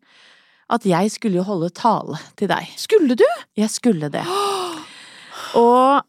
at 0.74 0.88
jeg 0.88 1.12
skulle 1.14 1.40
jo 1.40 1.48
holde 1.48 1.70
tale 1.76 2.18
til 2.40 2.50
deg. 2.52 2.72
Skulle 2.80 3.20
du? 3.20 3.28
Jeg 3.60 3.70
skulle 3.72 4.10
det. 4.12 4.24
Og 5.60 6.02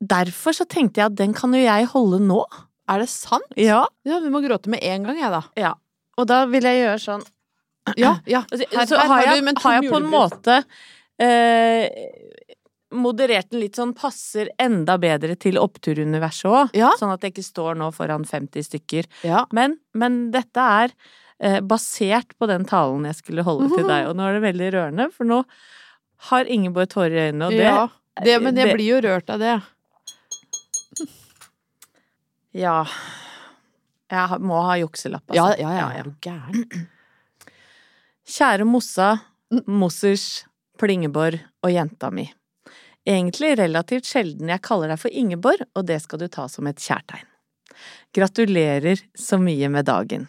derfor 0.00 0.56
så 0.56 0.68
tenkte 0.68 1.02
jeg 1.02 1.10
at 1.10 1.18
den 1.18 1.34
kan 1.36 1.56
jo 1.56 1.64
jeg 1.64 1.88
holde 1.90 2.22
nå. 2.24 2.44
Er 2.90 3.02
det 3.04 3.08
sant? 3.12 3.46
Ja. 3.60 3.84
Ja, 4.08 4.18
vi 4.24 4.30
må 4.34 4.40
gråte 4.44 4.70
med 4.72 4.82
en 4.82 5.04
gang, 5.06 5.18
jeg, 5.22 5.30
da. 5.30 5.42
ja. 5.60 5.74
Og 6.18 6.26
da 6.28 6.42
vil 6.50 6.66
jeg 6.66 6.82
gjøre 6.82 6.98
sånn 7.00 7.22
Ja, 7.96 8.16
ja. 8.28 8.42
Altså, 8.52 8.66
Her- 8.74 8.88
så 8.90 8.98
har, 9.00 9.22
jeg, 9.24 9.54
har 9.62 9.76
jeg 9.78 9.90
på 9.92 10.00
en 10.00 10.08
måte 10.12 10.56
eh, 11.22 11.86
moderert 12.90 13.50
den 13.52 13.62
litt 13.62 13.78
sånn 13.78 13.92
passer 13.94 14.50
enda 14.60 14.96
bedre 15.00 15.36
til 15.38 15.58
oppturuniverset 15.62 16.50
òg. 16.50 16.72
Ja. 16.76 16.90
Sånn 16.98 17.12
at 17.14 17.22
jeg 17.22 17.36
ikke 17.36 17.46
står 17.46 17.78
nå 17.78 17.90
foran 17.94 18.24
50 18.26 18.66
stykker. 18.66 19.06
Ja. 19.26 19.44
Men, 19.54 19.76
men 19.94 20.18
dette 20.34 20.64
er 20.82 20.94
eh, 21.38 21.60
basert 21.62 22.34
på 22.40 22.48
den 22.50 22.66
talen 22.68 23.06
jeg 23.08 23.20
skulle 23.22 23.46
holde 23.46 23.70
til 23.76 23.86
deg, 23.86 24.08
og 24.10 24.18
nå 24.18 24.26
er 24.26 24.38
det 24.40 24.44
veldig 24.48 24.72
rørende, 24.74 25.08
for 25.14 25.28
nå 25.30 25.44
har 26.30 26.50
Ingeborg 26.52 26.90
tårer 26.92 27.14
i 27.16 27.26
øynene, 27.30 27.46
og 27.48 27.54
det 27.56 27.64
ja. 27.68 27.86
Det, 28.20 28.34
men 28.42 28.58
jeg 28.58 28.66
det- 28.68 28.74
blir 28.76 28.88
jo 28.90 28.98
rørt 29.06 29.30
av 29.32 29.38
det. 29.40 29.54
Ja. 32.56 32.84
Jeg 34.10 34.40
må 34.42 34.58
ha 34.66 34.74
jukselapp, 34.80 35.24
Ja, 35.34 35.52
altså. 35.52 35.62
ja, 35.62 35.74
ja. 35.76 35.88
Er 36.00 36.08
du 36.08 36.14
gæren? 36.20 36.64
Kjære 38.30 38.66
Mossa, 38.66 39.12
Mossers, 39.66 40.44
Plingeborg 40.78 41.38
og 41.62 41.72
jenta 41.74 42.10
mi. 42.14 42.26
Egentlig 43.06 43.54
relativt 43.58 44.06
sjelden 44.10 44.50
jeg 44.52 44.62
kaller 44.66 44.90
deg 44.92 45.00
for 45.00 45.14
Ingeborg, 45.14 45.62
og 45.74 45.86
det 45.88 46.00
skal 46.02 46.20
du 46.20 46.26
ta 46.30 46.46
som 46.50 46.66
et 46.70 46.78
kjærtegn. 46.82 47.26
Gratulerer 48.14 49.00
så 49.16 49.38
mye 49.40 49.70
med 49.72 49.86
dagen. 49.88 50.26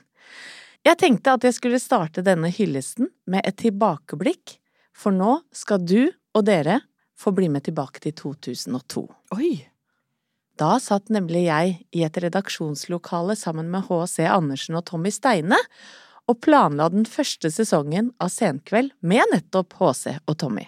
Jeg 0.85 0.97
tenkte 0.97 1.35
at 1.35 1.43
jeg 1.45 1.57
skulle 1.57 1.81
starte 1.81 2.23
denne 2.25 2.49
hyllesten 2.53 3.09
med 3.29 3.45
et 3.45 3.57
tilbakeblikk, 3.61 4.55
for 4.97 5.13
nå 5.13 5.39
skal 5.53 5.81
du 5.83 6.09
og 6.37 6.45
dere 6.47 6.79
få 7.19 7.33
bli 7.37 7.49
med 7.53 7.65
tilbake 7.67 8.01
til 8.01 8.15
2002. 8.17 9.03
Oi! 9.37 9.51
Da 10.61 10.75
satt 10.77 11.09
nemlig 11.09 11.47
jeg 11.47 11.77
i 11.89 12.03
et 12.05 12.17
redaksjonslokale 12.21 13.33
sammen 13.39 13.71
med 13.73 13.87
H.C. 13.87 14.27
Andersen 14.29 14.77
og 14.77 14.85
Tommy 14.91 15.09
Steine 15.13 15.57
og 16.29 16.37
planla 16.45 16.85
den 16.93 17.07
første 17.09 17.49
sesongen 17.49 18.11
av 18.21 18.29
Senkveld 18.29 18.93
med 19.01 19.25
nettopp 19.33 19.73
H.C. 19.79 20.19
og 20.29 20.37
Tommy. 20.43 20.67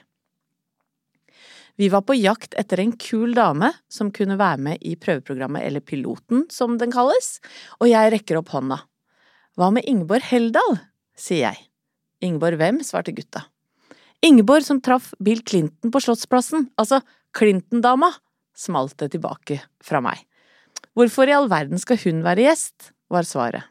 Vi 1.78 1.90
var 1.94 2.04
på 2.06 2.18
jakt 2.18 2.58
etter 2.58 2.82
en 2.82 2.96
kul 3.02 3.34
dame 3.38 3.70
som 3.90 4.10
kunne 4.14 4.38
være 4.38 4.62
med 4.66 4.82
i 4.86 4.96
prøveprogrammet, 4.98 5.66
eller 5.66 5.82
Piloten 5.82 6.46
som 6.54 6.78
den 6.82 6.94
kalles, 6.94 7.38
og 7.82 7.90
jeg 7.90 8.12
rekker 8.14 8.42
opp 8.42 8.54
hånda. 8.54 8.80
Hva 9.58 9.70
med 9.74 9.86
Ingeborg 9.90 10.26
Heldal? 10.30 10.78
sier 11.18 11.52
jeg. 11.52 11.66
Ingeborg 12.26 12.62
hvem? 12.62 12.82
svarte 12.86 13.14
gutta. 13.14 13.46
Ingeborg 14.26 14.66
som 14.66 14.82
traff 14.82 15.12
Bill 15.22 15.42
Clinton 15.46 15.94
på 15.94 16.02
Slottsplassen, 16.02 16.70
altså 16.82 17.02
Clinton-dama, 17.34 18.14
smalt 18.58 18.98
det 19.02 19.14
tilbake 19.16 19.60
fra 19.84 20.02
meg. 20.04 20.22
Hvorfor 20.94 21.30
i 21.30 21.36
all 21.36 21.50
verden 21.52 21.82
skal 21.82 22.00
hun 22.06 22.22
være 22.26 22.48
gjest? 22.48 22.92
var 23.14 23.28
svaret. 23.28 23.70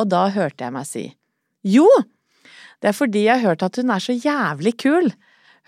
Og 0.00 0.08
da 0.10 0.26
hørte 0.34 0.64
jeg 0.64 0.74
meg 0.74 0.86
si, 0.88 1.04
jo, 1.66 1.86
det 2.82 2.90
er 2.90 2.96
fordi 2.96 3.24
jeg 3.26 3.40
har 3.40 3.52
hørt 3.52 3.64
at 3.66 3.78
hun 3.80 3.92
er 3.94 4.02
så 4.02 4.14
jævlig 4.14 4.74
kul. 4.82 5.10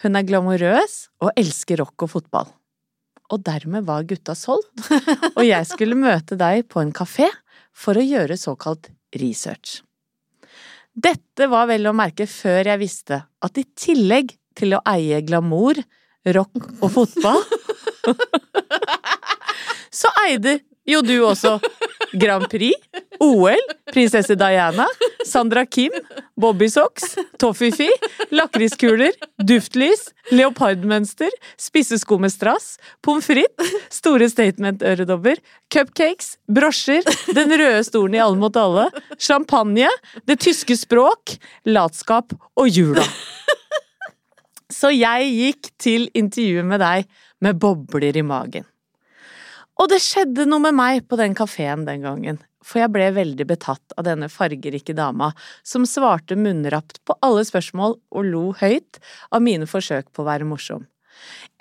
Hun 0.02 0.18
er 0.18 0.26
glamorøs 0.26 0.96
og 1.24 1.32
elsker 1.38 1.80
rock 1.82 2.06
og 2.06 2.12
fotball. 2.16 2.50
Og 3.32 3.42
dermed 3.44 3.84
var 3.88 4.06
gutta 4.08 4.34
solgt, 4.38 4.88
og 5.38 5.42
jeg 5.44 5.66
skulle 5.68 5.98
møte 5.98 6.38
deg 6.40 6.64
på 6.70 6.80
en 6.80 6.94
kafé 6.96 7.28
for 7.76 7.98
å 7.98 8.04
gjøre 8.04 8.38
såkalt 8.40 8.90
research. 9.20 9.82
Dette 10.98 11.46
var 11.50 11.68
vel 11.70 11.86
å 11.86 11.94
merke 11.96 12.26
før 12.26 12.72
jeg 12.72 12.80
visste 12.80 13.20
at 13.44 13.60
i 13.60 13.66
tillegg 13.78 14.32
til 14.58 14.74
å 14.74 14.82
eie 14.88 15.20
glamour, 15.22 15.78
rock 16.34 16.56
og 16.80 16.88
fotball, 16.96 17.44
så 20.00 20.12
eide 20.26 20.58
jo 20.88 21.02
du 21.04 21.14
også 21.26 21.58
Grand 22.16 22.46
Prix, 22.48 22.72
OL, 23.20 23.60
prinsesse 23.92 24.32
Diana, 24.38 24.86
Sandra 25.26 25.66
Kim, 25.66 25.92
Bobbysocks, 26.40 27.16
toffifi, 27.40 27.88
lakriskuler, 28.32 29.12
duftlys, 29.44 30.06
leopardmønster, 30.32 31.34
spisse 31.60 31.98
sko 32.00 32.16
med 32.22 32.32
strass, 32.32 32.76
pommes 33.04 33.28
frites, 33.28 33.74
store 33.92 34.30
statement-øredobber, 34.32 35.42
cupcakes, 35.72 36.36
brosjer, 36.48 37.04
den 37.36 37.52
røde 37.52 37.84
stolen 37.84 38.16
i 38.16 38.22
Alle 38.24 38.40
mot 38.40 38.56
alle, 38.56 38.88
champagne, 39.20 39.90
det 40.24 40.40
tyske 40.46 40.78
språk, 40.78 41.36
latskap 41.68 42.32
og 42.56 42.72
jula. 42.72 43.04
Så 44.72 44.90
jeg 44.92 45.28
gikk 45.32 45.70
til 45.80 46.10
intervjuet 46.16 46.66
med 46.68 46.80
deg 46.84 47.08
med 47.44 47.60
bobler 47.62 48.16
i 48.16 48.24
magen. 48.26 48.66
Og 49.78 49.90
det 49.92 50.00
skjedde 50.02 50.46
noe 50.48 50.62
med 50.64 50.74
meg 50.74 51.04
på 51.06 51.18
den 51.20 51.36
kafeen 51.38 51.84
den 51.86 52.02
gangen, 52.02 52.40
for 52.64 52.82
jeg 52.82 52.92
ble 52.92 53.08
veldig 53.14 53.46
betatt 53.46 53.94
av 53.96 54.06
denne 54.08 54.26
fargerike 54.32 54.94
dama 54.96 55.30
som 55.66 55.86
svarte 55.86 56.36
munnrapt 56.36 56.98
på 57.06 57.14
alle 57.24 57.44
spørsmål 57.46 57.94
og 58.10 58.26
lo 58.26 58.44
høyt 58.58 58.98
av 59.30 59.44
mine 59.44 59.68
forsøk 59.70 60.10
på 60.10 60.24
å 60.24 60.28
være 60.28 60.48
morsom. 60.48 60.88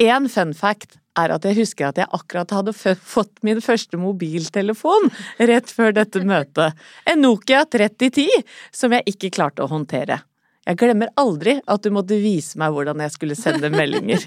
En 0.01 0.27
fun 0.29 0.53
fact 0.57 0.97
er 1.17 1.33
at 1.33 1.45
jeg 1.47 1.57
husker 1.57 1.87
at 1.87 2.01
jeg 2.01 2.09
akkurat 2.13 2.51
hadde 2.53 2.73
fått 2.73 3.41
min 3.45 3.61
første 3.63 3.97
mobiltelefon 4.01 5.09
rett 5.49 5.71
før 5.73 5.95
dette 5.97 6.21
møtet, 6.25 6.77
en 7.09 7.23
Nokia 7.23 7.63
3010 7.65 8.43
som 8.73 8.93
jeg 8.93 9.13
ikke 9.13 9.33
klarte 9.37 9.65
å 9.65 9.71
håndtere. 9.71 10.21
Jeg 10.67 10.81
glemmer 10.81 11.13
aldri 11.17 11.57
at 11.63 11.85
du 11.85 11.93
måtte 11.95 12.19
vise 12.21 12.59
meg 12.59 12.73
hvordan 12.75 13.01
jeg 13.05 13.15
skulle 13.15 13.37
sende 13.39 13.71
meldinger. 13.73 14.25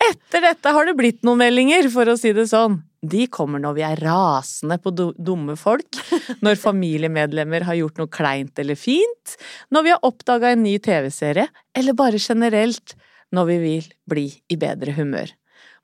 Etter 0.00 0.44
dette 0.46 0.72
har 0.72 0.86
det 0.88 0.96
blitt 0.96 1.20
noen 1.26 1.42
meldinger, 1.42 1.90
for 1.92 2.08
å 2.08 2.16
si 2.18 2.32
det 2.36 2.46
sånn. 2.50 2.78
De 3.00 3.26
kommer 3.32 3.60
når 3.62 3.76
vi 3.76 3.84
er 3.84 4.00
rasende 4.04 4.76
på 4.80 4.92
dumme 4.92 5.56
folk, 5.60 5.98
når 6.44 6.60
familiemedlemmer 6.60 7.64
har 7.68 7.78
gjort 7.78 8.00
noe 8.00 8.12
kleint 8.12 8.60
eller 8.60 8.76
fint, 8.76 9.36
når 9.72 9.86
vi 9.86 9.92
har 9.94 10.06
oppdaga 10.06 10.52
en 10.52 10.64
ny 10.64 10.76
TV-serie, 10.84 11.48
eller 11.76 11.96
bare 11.96 12.20
generelt 12.20 12.96
når 13.32 13.48
vi 13.52 13.58
vil 13.64 13.92
bli 14.10 14.26
i 14.52 14.58
bedre 14.60 14.96
humør. 14.96 15.32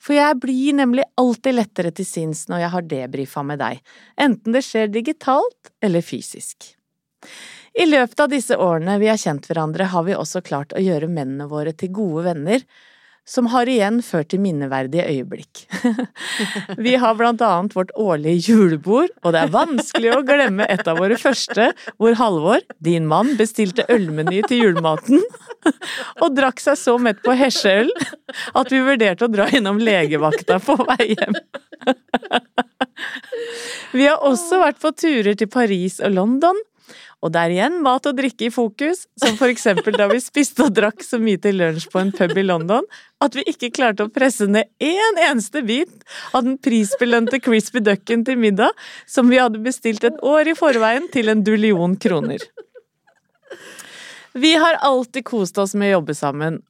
For 0.03 0.17
jeg 0.17 0.41
blir 0.43 0.77
nemlig 0.77 1.07
alltid 1.21 1.57
lettere 1.57 1.93
til 1.97 2.09
sinns 2.09 2.47
når 2.51 2.65
jeg 2.65 2.73
har 2.75 2.89
debrifa 2.91 3.45
med 3.47 3.63
deg, 3.63 3.81
enten 4.21 4.57
det 4.57 4.65
skjer 4.67 4.93
digitalt 4.93 5.73
eller 5.85 6.05
fysisk. 6.05 6.73
I 7.77 7.85
løpet 7.89 8.21
av 8.21 8.33
disse 8.33 8.57
årene 8.57 8.97
vi 9.01 9.09
har 9.09 9.21
kjent 9.21 9.49
hverandre, 9.49 9.89
har 9.93 10.05
vi 10.05 10.17
også 10.17 10.45
klart 10.45 10.73
å 10.77 10.85
gjøre 10.85 11.09
mennene 11.09 11.49
våre 11.49 11.73
til 11.77 11.93
gode 11.97 12.27
venner, 12.29 12.65
som 13.27 13.49
har 13.51 13.67
igjen 13.67 13.99
ført 14.07 14.31
til 14.31 14.41
minneverdige 14.43 15.05
øyeblikk. 15.11 15.65
Vi 16.85 16.95
har 17.03 17.17
blant 17.19 17.43
annet 17.43 17.75
vårt 17.75 17.91
årlige 17.99 18.53
julebord, 18.53 19.11
og 19.25 19.35
det 19.35 19.43
er 19.43 19.55
vanskelig 19.55 20.13
å 20.15 20.23
glemme 20.27 20.69
et 20.71 20.87
av 20.87 21.01
våre 21.03 21.19
første, 21.19 21.73
hvor 21.99 22.15
Halvor, 22.21 22.63
din 22.79 23.09
mann, 23.11 23.35
bestilte 23.39 23.87
ølmeny 23.93 24.45
til 24.47 24.63
julematen, 24.67 25.25
og 26.23 26.37
drakk 26.39 26.63
seg 26.63 26.79
så 26.79 26.97
mett 27.03 27.19
på 27.27 27.35
hesjeøl 27.37 27.91
at 28.55 28.71
vi 28.71 28.85
vurderte 28.87 29.27
å 29.27 29.33
dra 29.33 29.49
innom 29.51 29.83
legevakta 29.83 30.61
på 30.63 30.79
vei 30.85 31.15
hjem. 31.17 31.37
Vi 33.97 34.07
har 34.07 34.23
også 34.25 34.59
vært 34.61 34.81
på 34.83 34.91
turer 34.97 35.37
til 35.39 35.49
Paris 35.53 35.99
og 36.05 36.15
London, 36.17 36.59
og 37.25 37.33
det 37.33 37.41
er 37.43 37.55
igjen 37.55 37.79
mat 37.85 38.07
og 38.07 38.19
drikke 38.19 38.49
i 38.49 38.53
fokus, 38.53 39.07
som 39.19 39.39
for 39.39 39.49
eksempel 39.49 39.97
da 39.97 40.07
vi 40.11 40.19
spiste 40.21 40.67
og 40.67 40.75
drakk 40.77 41.01
så 41.05 41.19
mye 41.23 41.41
til 41.41 41.57
lunsj 41.59 41.89
på 41.93 42.03
en 42.03 42.13
pub 42.15 42.37
i 42.37 42.45
London 42.45 42.85
at 43.25 43.39
vi 43.39 43.47
ikke 43.49 43.73
klarte 43.79 44.05
å 44.05 44.13
presse 44.13 44.47
ned 44.51 44.69
én 44.85 45.21
eneste 45.25 45.65
bit 45.67 46.05
av 46.37 46.45
den 46.45 46.59
prisbelønte 46.61 47.41
crispy 47.41 47.81
ducken 47.81 48.27
til 48.29 48.39
middag 48.41 48.77
som 49.09 49.33
vi 49.33 49.41
hadde 49.41 49.65
bestilt 49.65 50.05
et 50.05 50.21
år 50.21 50.53
i 50.53 50.57
forveien 50.59 51.09
til 51.13 51.33
en 51.33 51.43
dullion 51.47 51.97
kroner. 51.97 52.45
Vi 54.37 54.53
har 54.61 54.77
alltid 54.85 55.25
kost 55.25 55.57
oss 55.59 55.73
med 55.73 55.89
å 55.89 55.95
jobbe 55.97 56.15
sammen, 56.15 56.61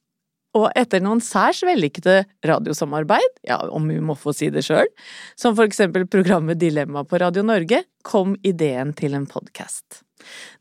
og 0.56 0.70
etter 0.78 1.02
noen 1.02 1.18
særs 1.20 1.64
vellykkede 1.66 2.20
radiosamarbeid, 2.46 3.42
ja, 3.50 3.58
om 3.66 3.90
vi 3.90 3.98
må 4.00 4.14
få 4.16 4.32
si 4.36 4.48
det 4.54 4.62
sjøl, 4.64 4.86
som 5.34 5.58
for 5.58 5.66
eksempel 5.66 6.06
programmet 6.08 6.62
Dilemma 6.62 7.02
på 7.04 7.18
Radio 7.20 7.42
Norge, 7.44 7.82
kom 8.06 8.38
ideen 8.46 8.94
til 8.96 9.18
en 9.18 9.26
podkast. 9.28 10.05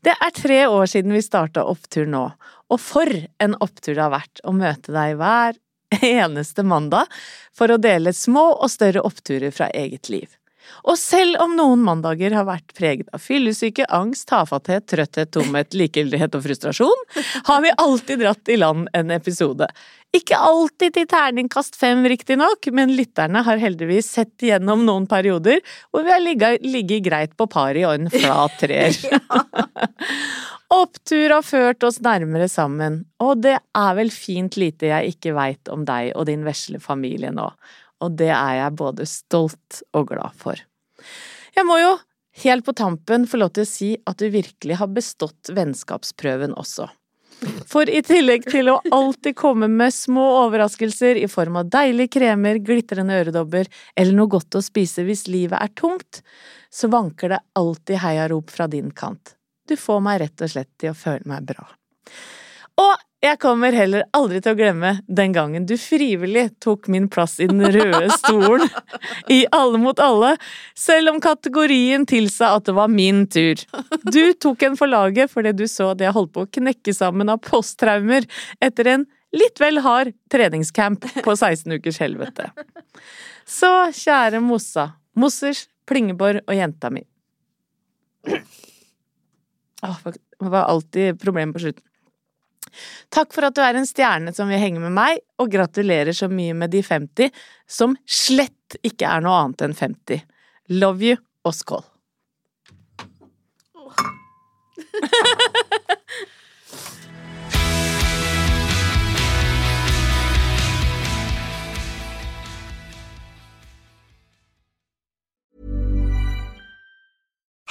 Det 0.04 0.14
er 0.14 0.34
tre 0.34 0.60
år 0.68 0.86
siden 0.90 1.14
vi 1.16 1.22
starta 1.24 1.64
Opptur 1.66 2.08
nå, 2.10 2.24
og 2.70 2.82
for 2.82 3.10
en 3.42 3.56
opptur 3.62 3.94
det 3.94 4.02
har 4.02 4.14
vært 4.14 4.42
å 4.44 4.54
møte 4.56 4.94
deg 4.94 5.16
hver 5.20 5.58
eneste 6.02 6.64
mandag 6.66 7.10
for 7.54 7.70
å 7.70 7.80
dele 7.80 8.12
små 8.16 8.48
og 8.56 8.70
større 8.72 9.04
oppturer 9.06 9.54
fra 9.54 9.70
eget 9.70 10.10
liv. 10.12 10.28
Og 10.86 10.98
selv 11.00 11.38
om 11.42 11.56
noen 11.58 11.82
mandager 11.86 12.34
har 12.36 12.46
vært 12.48 12.74
preget 12.76 13.10
av 13.14 13.22
fyllesyke, 13.22 13.86
angst, 13.92 14.28
tafatthet, 14.30 14.86
trøtthet, 14.90 15.32
tomhet, 15.34 15.74
likegyldighet 15.76 16.36
og 16.38 16.44
frustrasjon, 16.46 17.06
har 17.48 17.62
vi 17.64 17.74
alltid 17.76 18.22
dratt 18.22 18.52
i 18.52 18.58
land 18.60 18.90
en 18.96 19.14
episode. 19.14 19.68
Ikke 20.16 20.38
alltid 20.38 20.94
til 20.96 21.06
terningkast 21.10 21.76
fem, 21.76 22.04
riktignok, 22.08 22.70
men 22.72 22.94
lytterne 22.96 23.42
har 23.44 23.60
heldigvis 23.60 24.08
sett 24.16 24.46
igjennom 24.46 24.86
noen 24.86 25.08
perioder 25.10 25.60
hvor 25.90 26.06
vi 26.06 26.14
har 26.14 26.22
ligget 26.62 27.04
greit 27.04 27.34
på 27.36 27.48
pari 27.50 27.84
og 27.84 27.98
en 27.98 28.12
flat 28.12 28.60
treer. 28.62 28.96
Opptur 30.76 31.30
har 31.30 31.44
ført 31.46 31.84
oss 31.86 32.00
nærmere 32.02 32.48
sammen, 32.50 33.04
og 33.22 33.42
det 33.44 33.54
er 33.54 33.92
vel 33.98 34.10
fint 34.10 34.56
lite 34.58 34.88
jeg 34.90 35.14
ikke 35.14 35.34
veit 35.36 35.70
om 35.70 35.84
deg 35.86 36.10
og 36.16 36.26
din 36.30 36.42
vesle 36.46 36.80
familie 36.82 37.30
nå 37.34 37.50
og 38.04 38.18
det 38.20 38.32
er 38.32 38.58
jeg 38.60 38.76
både 38.78 39.06
stolt 39.08 39.80
og 39.96 40.10
glad 40.12 40.36
for. 40.38 40.60
Jeg 41.56 41.64
må 41.68 41.78
jo 41.80 41.96
helt 42.42 42.66
på 42.66 42.74
tampen 42.76 43.24
få 43.28 43.40
lov 43.40 43.54
til 43.56 43.64
å 43.64 43.70
si 43.70 43.90
at 44.04 44.20
du 44.20 44.28
virkelig 44.32 44.78
har 44.80 44.92
bestått 44.92 45.52
vennskapsprøven 45.56 46.56
også. 46.56 46.88
For 47.68 47.88
i 47.92 48.00
tillegg 48.04 48.46
til 48.48 48.70
å 48.72 48.78
alltid 48.94 49.36
komme 49.36 49.68
med 49.68 49.92
små 49.94 50.24
overraskelser 50.46 51.18
i 51.20 51.26
form 51.28 51.58
av 51.60 51.70
deilige 51.72 52.14
kremer, 52.16 52.60
glitrende 52.64 53.18
øredobber 53.20 53.68
eller 53.94 54.16
noe 54.16 54.32
godt 54.32 54.56
å 54.56 54.64
spise 54.64 55.04
hvis 55.04 55.26
livet 55.28 55.60
er 55.60 55.72
tungt, 55.76 56.22
så 56.72 56.88
vanker 56.92 57.34
det 57.34 57.42
alltid 57.58 58.00
heiarop 58.02 58.52
fra 58.52 58.68
din 58.72 58.88
kant. 58.90 59.34
Du 59.68 59.76
får 59.76 60.00
meg 60.04 60.22
rett 60.22 60.46
og 60.46 60.52
slett 60.52 60.72
til 60.80 60.92
å 60.92 60.96
føle 60.96 61.28
meg 61.28 61.44
bra. 61.48 61.66
Og 62.80 63.05
jeg 63.24 63.38
kommer 63.40 63.72
heller 63.72 64.04
aldri 64.14 64.42
til 64.44 64.52
å 64.52 64.58
glemme 64.58 64.90
den 65.08 65.32
gangen 65.32 65.64
du 65.66 65.74
frivillig 65.80 66.50
tok 66.62 66.86
min 66.92 67.08
plass 67.12 67.38
i 67.40 67.48
den 67.48 67.64
røde 67.64 68.10
stolen 68.20 68.68
i 69.32 69.40
Alle 69.56 69.80
mot 69.80 69.98
alle, 70.02 70.34
selv 70.76 71.14
om 71.14 71.20
kategorien 71.24 72.04
tilsa 72.06 72.52
at 72.58 72.68
det 72.68 72.74
var 72.76 72.92
min 72.92 73.24
tur. 73.32 73.62
Du 74.04 74.34
tok 74.36 74.66
en 74.68 74.76
for 74.78 74.92
laget 74.92 75.32
fordi 75.32 75.54
du 75.56 75.64
så 75.70 75.94
at 75.94 76.04
jeg 76.04 76.14
holdt 76.16 76.34
på 76.36 76.44
å 76.44 76.50
knekke 76.58 76.94
sammen 76.94 77.32
av 77.32 77.40
posttraumer 77.46 78.28
etter 78.60 78.92
en 78.92 79.08
litt 79.36 79.60
vel 79.60 79.80
hard 79.84 80.12
treningscamp 80.32 81.08
på 81.24 81.36
16 81.36 81.72
ukers 81.78 81.98
helvete. 82.04 82.50
Så 83.48 83.72
kjære 83.96 84.42
Mossa, 84.44 84.90
Mossers, 85.16 85.66
Plingeborg 85.88 86.44
og 86.44 86.56
jenta 86.56 86.92
mi. 86.92 87.04
Åh, 89.86 89.98
det 90.04 90.48
var 90.52 90.68
alltid 90.68 91.20
problem 91.22 91.52
på 91.54 91.64
slutten. 91.64 91.84
Takk 93.14 93.34
for 93.34 93.48
at 93.48 93.56
du 93.56 93.62
er 93.64 93.78
en 93.78 93.88
stjerne 93.88 94.34
som 94.36 94.50
vil 94.50 94.62
henge 94.62 94.82
med 94.82 94.94
meg, 94.96 95.20
og 95.40 95.52
gratulerer 95.52 96.14
så 96.16 96.28
mye 96.32 96.54
med 96.56 96.72
de 96.74 96.82
50, 96.86 97.30
som 97.66 97.96
slett 98.04 98.78
ikke 98.86 99.08
er 99.08 99.24
noe 99.24 99.36
annet 99.42 99.66
enn 99.66 99.76
50. 99.78 100.24
Love 100.76 101.12
you, 101.12 101.16
og 101.46 101.54
skål. 101.54 101.84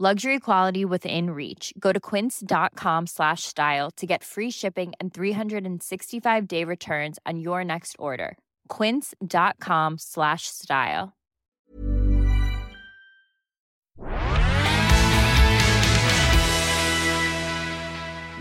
Luxury 0.00 0.38
quality 0.38 0.84
within 0.84 1.30
reach. 1.30 1.74
Go 1.76 1.92
to 1.92 1.98
quince.com 1.98 3.06
slash 3.08 3.42
style 3.42 3.90
to 3.96 4.06
get 4.06 4.22
free 4.22 4.50
shipping 4.50 4.92
and 5.00 5.12
365 5.12 6.46
day 6.46 6.62
returns 6.62 7.18
on 7.26 7.40
your 7.40 7.64
next 7.64 7.96
order. 7.98 8.38
Quince.com 8.68 9.96
slash 9.98 10.46
style. 10.46 11.16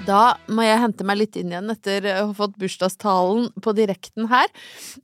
Da 0.07 0.37
må 0.47 0.61
jeg 0.63 0.77
hente 0.79 1.03
meg 1.03 1.17
litt 1.19 1.35
inn 1.41 1.49
igjen 1.51 1.73
etter 1.73 2.05
å 2.13 2.29
ha 2.29 2.35
fått 2.37 2.55
bursdagstalen 2.61 3.49
på 3.65 3.73
direkten 3.75 4.29
her. 4.29 4.53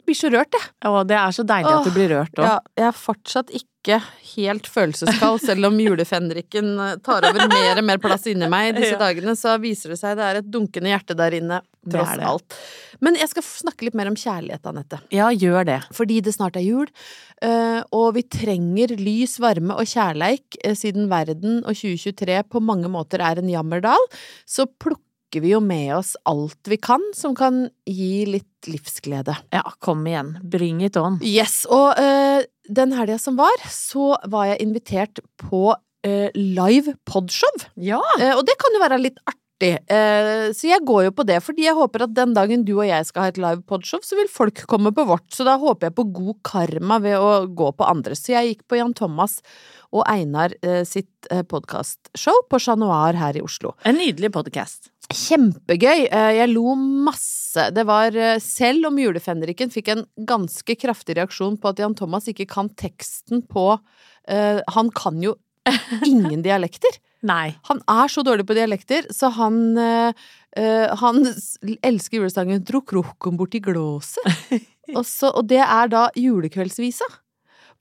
Blir 0.05 0.15
så 0.21 0.29
rørt, 0.29 0.53
jeg. 0.53 0.69
Å, 0.85 1.01
det 1.01 1.17
er 1.17 1.33
så 1.33 1.43
deilig 1.49 1.73
at 1.79 1.89
du 1.89 1.95
blir 1.97 2.13
rørt 2.13 2.37
òg. 2.37 2.45
Ja, 2.45 2.57
jeg 2.77 2.91
er 2.93 2.99
fortsatt 3.01 3.51
ikke 3.51 3.72
helt 3.87 4.67
følelseskald, 4.71 5.41
selv 5.43 5.65
om 5.69 5.75
julefenriken 5.79 6.79
eh, 6.79 6.95
tar 7.03 7.25
over 7.29 7.47
mer 7.51 7.77
og 7.81 7.85
mer 7.85 7.99
plass 8.01 8.25
inni 8.31 8.47
meg 8.49 8.75
disse 8.77 8.93
Ja. 8.95 8.99
dagene, 9.01 9.35
så 9.35 9.57
viser 9.61 9.89
det 9.93 9.99
seg 9.99 10.17
det 10.17 10.23
er 10.29 10.39
et 10.41 10.49
dunkende 10.51 10.89
hjerte 10.93 11.15
der 11.19 11.31
inne, 11.37 11.61
tross 11.89 12.15
alt. 12.23 12.55
Men 13.03 13.15
jeg 13.19 13.27
skal 13.33 13.43
snakke 13.43 13.83
litt 13.89 13.93
mer 13.99 14.07
om 14.07 14.15
kjærlighet, 14.15 14.65
Anette. 14.71 15.01
Ja, 15.11 15.27
gjør 15.35 15.65
det. 15.67 15.79
Fordi 15.91 16.21
det 16.23 16.33
snart 16.37 16.55
er 16.55 16.63
jul, 16.63 16.87
eh, 17.41 17.81
og 17.91 18.13
vi 18.15 18.23
trenger 18.23 18.95
lys, 18.97 19.37
varme 19.43 19.75
og 19.75 19.83
kjærleik 19.85 20.55
eh, 20.63 20.73
siden 20.79 21.09
verden 21.11 21.59
og 21.65 21.75
2023 21.75 22.43
på 22.49 22.61
mange 22.63 22.87
måter 22.87 23.19
er 23.19 23.41
en 23.43 23.49
jammerdal, 23.51 23.99
så 24.47 24.65
plukker 24.65 25.41
vi 25.41 25.49
jo 25.55 25.59
med 25.65 25.89
oss 25.97 26.13
alt 26.29 26.69
vi 26.69 26.77
kan 26.77 27.01
som 27.17 27.33
kan 27.35 27.63
gi 27.89 28.23
litt 28.29 28.67
livsglede. 28.69 29.33
Ja, 29.51 29.63
kom 29.81 30.05
igjen. 30.07 30.35
Bring 30.45 30.83
it 30.85 30.95
on. 30.95 31.17
Yes, 31.25 31.65
og 31.65 31.97
eh, 31.99 32.45
den 32.69 32.93
helga 32.95 33.17
som 33.19 33.38
var, 33.39 33.63
så 33.69 34.13
var 34.32 34.52
jeg 34.54 34.62
invitert 34.63 35.19
på 35.41 35.76
eh, 36.06 36.30
live 36.36 36.95
podshow. 37.10 37.65
Ja. 37.76 38.02
Eh, 38.19 38.34
og 38.36 38.45
det 38.47 38.58
kan 38.62 38.76
jo 38.76 38.84
være 38.84 39.02
litt 39.04 39.19
artig. 39.26 39.39
Eh, 39.63 40.49
så 40.56 40.69
jeg 40.69 40.84
går 40.86 41.08
jo 41.08 41.13
på 41.15 41.26
det, 41.28 41.39
fordi 41.43 41.67
jeg 41.67 41.78
håper 41.78 42.06
at 42.06 42.15
den 42.15 42.34
dagen 42.36 42.65
du 42.67 42.73
og 42.76 42.88
jeg 42.88 43.08
skal 43.08 43.26
ha 43.26 43.34
et 43.34 43.39
live 43.41 43.63
podshow, 43.69 44.02
så 44.04 44.17
vil 44.19 44.30
folk 44.32 44.65
komme 44.69 44.93
på 44.95 45.06
vårt. 45.10 45.28
Så 45.34 45.45
da 45.47 45.56
håper 45.62 45.89
jeg 45.89 45.97
på 45.97 46.08
god 46.15 46.39
karma 46.47 46.99
ved 47.04 47.17
å 47.19 47.45
gå 47.47 47.69
på 47.78 47.88
andre. 47.88 48.17
Så 48.17 48.36
jeg 48.36 48.54
gikk 48.54 48.65
på 48.69 48.80
Jan 48.80 48.95
Thomas 48.97 49.39
og 49.93 50.04
Einar 50.10 50.56
eh, 50.65 50.82
sitt 50.88 51.30
eh, 51.32 51.43
podkastshow 51.47 52.45
på 52.49 52.62
Chat 52.65 52.82
Noir 52.82 53.19
her 53.19 53.38
i 53.38 53.45
Oslo. 53.45 53.76
En 53.88 53.99
nydelig 53.99 54.34
podkast. 54.36 54.89
Kjempegøy. 55.13 56.08
Jeg 56.10 56.49
lo 56.49 56.73
masse. 56.80 57.67
Det 57.76 57.84
var 57.86 58.15
Selv 58.41 58.88
om 58.89 58.95
julefenriken 58.97 59.69
fikk 59.69 59.91
en 59.93 60.06
ganske 60.26 60.78
kraftig 60.80 61.19
reaksjon 61.19 61.60
på 61.62 61.69
at 61.69 61.82
Jan 61.84 61.93
Thomas 61.99 62.30
ikke 62.32 62.47
kan 62.49 62.71
teksten 62.80 63.43
på 63.45 63.67
Han 64.26 64.89
kan 64.95 65.19
jo 65.21 65.36
ingen 66.08 66.41
dialekter. 66.41 67.02
Nei. 67.23 67.55
Han 67.69 67.79
er 67.88 68.12
så 68.12 68.23
dårlig 68.27 68.45
på 68.49 68.55
dialekter, 68.57 69.07
så 69.15 69.29
han 69.38 69.77
eh, 69.79 70.13
Han 71.01 71.23
elsker 71.81 72.19
julesangen 72.19 72.63
'Dro 72.63 72.81
kroken 72.86 73.38
bort 73.39 73.55
i 73.55 73.62
glåset'. 73.63 74.59
og, 74.97 75.05
så, 75.07 75.31
og 75.33 75.47
det 75.49 75.63
er 75.63 75.88
da 75.89 76.09
julekveldsvisa. 76.19 77.07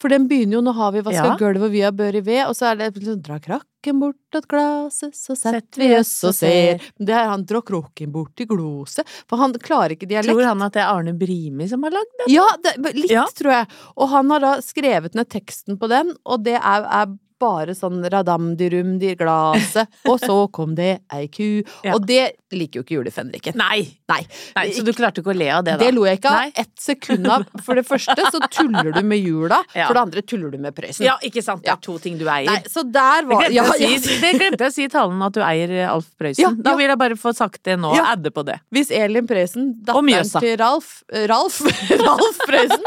For 0.00 0.08
den 0.10 0.24
begynner 0.30 0.56
jo 0.56 0.62
'Nå 0.64 0.72
har 0.74 0.92
vi 0.94 1.02
vaska 1.04 1.26
Ja. 1.34 1.36
gulvet, 1.38 1.70
vi 1.70 1.82
har 1.84 1.92
bør 1.92 2.16
i 2.16 2.22
ved', 2.24 2.46
og 2.48 2.56
så 2.56 2.70
er 2.72 2.76
det 2.80 2.94
sånn 3.04 3.20
'Dra 3.22 3.36
krakken 3.42 3.98
bort 4.00 4.38
at 4.38 4.46
glaset, 4.48 5.12
så 5.14 5.36
setter 5.36 5.82
vi 5.82 5.90
oss 5.98 6.14
og 6.24 6.32
ser'. 6.38 6.80
Det 6.98 7.12
er 7.14 7.28
han 7.28 7.44
'Dra 7.44 7.60
kroken 7.62 8.10
bort 8.14 8.40
i 8.40 8.46
gloset', 8.46 9.04
for 9.28 9.36
han 9.42 9.52
klarer 9.58 9.94
ikke 9.94 10.08
dialekt. 10.08 10.32
Tror 10.32 10.44
han 10.48 10.62
at 10.62 10.72
det 10.72 10.82
er 10.82 10.90
Arne 10.94 11.12
Brimi 11.18 11.68
som 11.68 11.82
har 11.84 11.90
lagd 11.98 12.14
den? 12.22 12.32
Ja, 12.34 12.46
det, 12.62 12.78
litt, 12.94 13.10
Ja. 13.10 13.26
tror 13.36 13.52
jeg. 13.52 13.66
Og 13.98 14.08
han 14.08 14.30
har 14.30 14.40
da 14.40 14.54
skrevet 14.62 15.14
ned 15.14 15.28
teksten 15.28 15.76
på 15.78 15.88
den, 15.92 16.14
og 16.24 16.42
det 16.46 16.56
er, 16.56 16.82
er 16.88 17.06
bare 17.42 17.74
sånn 17.76 18.00
radamdirum 18.12 18.94
i 19.02 19.14
glaset, 19.18 19.90
og 20.10 20.20
så 20.22 20.36
kom 20.54 20.76
det 20.78 21.00
ei 21.12 21.26
ku. 21.32 21.62
Ja. 21.84 21.96
Og 21.96 22.06
det 22.08 22.22
liker 22.52 22.80
jo 22.80 22.84
ikke 22.86 22.96
julefenriken. 22.98 23.56
Nei. 23.58 23.82
Nei. 24.12 24.20
Nei. 24.56 24.66
Så 24.76 24.82
du 24.84 24.90
klarte 24.94 25.22
ikke 25.22 25.32
å 25.32 25.36
le 25.36 25.48
av 25.54 25.62
det, 25.66 25.76
da? 25.80 25.86
Det 25.86 25.92
lo 25.96 26.04
jeg 26.06 26.18
ikke 26.20 26.30
av. 26.32 26.40
Nei. 26.42 26.52
Ett 26.62 26.74
sekund 26.84 27.28
av. 27.32 27.46
For 27.64 27.78
det 27.80 27.84
første 27.88 28.16
så 28.32 28.40
tuller 28.52 28.92
du 28.92 29.00
med 29.08 29.22
jula, 29.24 29.62
Ja. 29.74 29.86
for 29.88 29.96
det 29.96 30.02
andre 30.04 30.22
tuller 30.22 30.52
du 30.52 30.58
med 30.60 30.74
Prøysen. 30.76 31.06
Ja, 31.06 31.14
ikke 31.24 31.42
sant. 31.44 31.62
Det 31.64 31.72
er 31.72 31.80
to 31.82 31.96
ting 32.02 32.18
du 32.20 32.26
eier. 32.28 32.50
Nei, 32.50 32.60
så 32.68 32.82
der 32.84 33.22
Det 33.24 33.30
var 33.30 33.46
glemte, 33.46 33.54
ja, 33.56 33.64
jeg 33.80 33.96
å 33.98 34.02
si, 34.04 34.18
det 34.20 34.32
glemte 34.40 34.66
jeg 34.66 34.72
å 34.72 34.76
si 34.76 34.84
i 34.84 34.92
talen 34.92 35.22
at 35.24 35.32
du 35.36 35.40
eier 35.46 35.72
eh, 35.80 35.88
Alf 35.88 36.10
Prøysen. 36.20 36.60
Da 36.62 36.74
vil 36.78 36.90
jeg 36.92 37.00
bare 37.00 37.16
få 37.20 37.32
sagt 37.36 37.62
det 37.64 37.78
nå, 37.80 37.94
Ja. 37.96 38.10
adde 38.12 38.30
på 38.34 38.44
det. 38.46 38.58
Hvis 38.74 38.92
Elin 38.92 39.26
Prøysen, 39.30 39.72
datteren 39.88 40.32
til 40.44 40.56
Ralf 40.60 40.92
eh, 41.12 41.24
Ralf, 41.32 41.62
Ralf 42.04 42.42
Prøysen, 42.44 42.84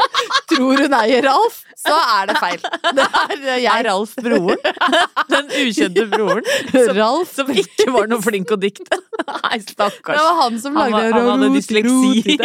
tror 0.54 0.84
hun 0.86 0.94
eier 1.02 1.26
Ralf, 1.26 1.58
så 1.76 1.96
er 2.20 2.30
det 2.30 2.38
feil. 2.40 2.62
Det 2.96 3.02
er 3.10 3.34
eh, 3.34 3.60
jeg. 3.64 3.72
Er 3.74 3.88
Ralf 3.90 4.14
broren? 4.22 4.45
Den 5.32 5.50
ukjente 5.62 6.06
broren? 6.12 6.46
Som, 6.72 6.92
Ralf 6.96 7.32
som 7.34 7.50
ikke 7.52 7.88
var 7.94 8.08
noe 8.10 8.22
flink 8.24 8.52
å 8.54 8.58
dikte? 8.60 8.98
Nei, 9.26 9.58
stakkars. 9.64 10.16
Det 10.16 10.24
var 10.26 10.38
han 10.42 10.58
som 10.60 10.76
lagde 10.76 11.00
Han, 11.00 11.14
han 11.16 11.30
hadde 11.32 11.50
dysleksi. 11.56 12.36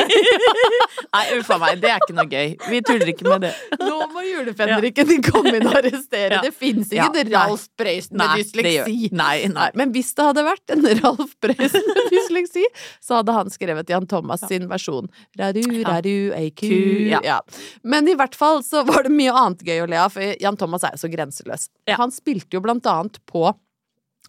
Nei, 1.15 1.23
uff 1.37 1.51
a 1.51 1.59
meg, 1.61 1.81
det 1.83 1.91
er 1.91 2.03
ikke 2.03 2.17
noe 2.17 2.27
gøy. 2.31 2.53
Vi 2.71 2.81
tuller 2.87 3.11
ikke 3.13 3.27
med 3.27 3.47
det. 3.47 3.53
Nå 3.81 3.99
må 4.13 4.25
julefenriken 4.25 5.13
komme 5.27 5.55
inn 5.57 5.67
og 5.67 5.77
arrestere. 5.81 6.39
Ja. 6.39 6.41
Det 6.45 6.53
fins 6.55 6.91
ikke 6.93 7.25
nei. 7.25 7.25
Ralf 7.33 7.67
Prøysen 7.79 8.21
med 8.21 8.35
dysleksi. 8.39 9.11
Nei, 9.17 9.35
nei. 9.51 9.69
Men 9.77 9.93
hvis 9.95 10.13
det 10.17 10.27
hadde 10.29 10.45
vært 10.47 10.75
en 10.75 10.87
Ralf 11.01 11.35
Prøysen 11.43 11.87
med 11.91 12.01
dysleksi, 12.15 12.60
så 13.11 13.19
hadde 13.19 13.33
han 13.35 13.49
skrevet 13.51 13.89
Jan 13.91 14.07
Thomas 14.07 14.45
sin 14.47 14.69
versjon. 14.71 15.09
Raru, 15.39 15.65
raru, 15.83 16.31
ei 16.37 16.47
ku. 16.55 16.71
Ja. 17.11 17.41
Men 17.83 18.07
i 18.07 18.15
hvert 18.15 18.37
fall 18.39 18.61
så 18.63 18.85
var 18.87 19.03
det 19.03 19.11
mye 19.11 19.33
annet 19.35 19.65
gøy 19.67 19.83
å 19.83 19.89
le 19.91 19.99
av, 19.99 20.13
for 20.15 20.39
Jan 20.39 20.59
Thomas 20.59 20.87
er 20.87 20.95
jo 20.95 21.03
så 21.03 21.11
grenseløs. 21.11 21.67
Han 21.99 22.13
spilte 22.15 22.55
jo 22.55 22.63
blant 22.63 22.87
annet 22.87 23.19
på 23.27 23.49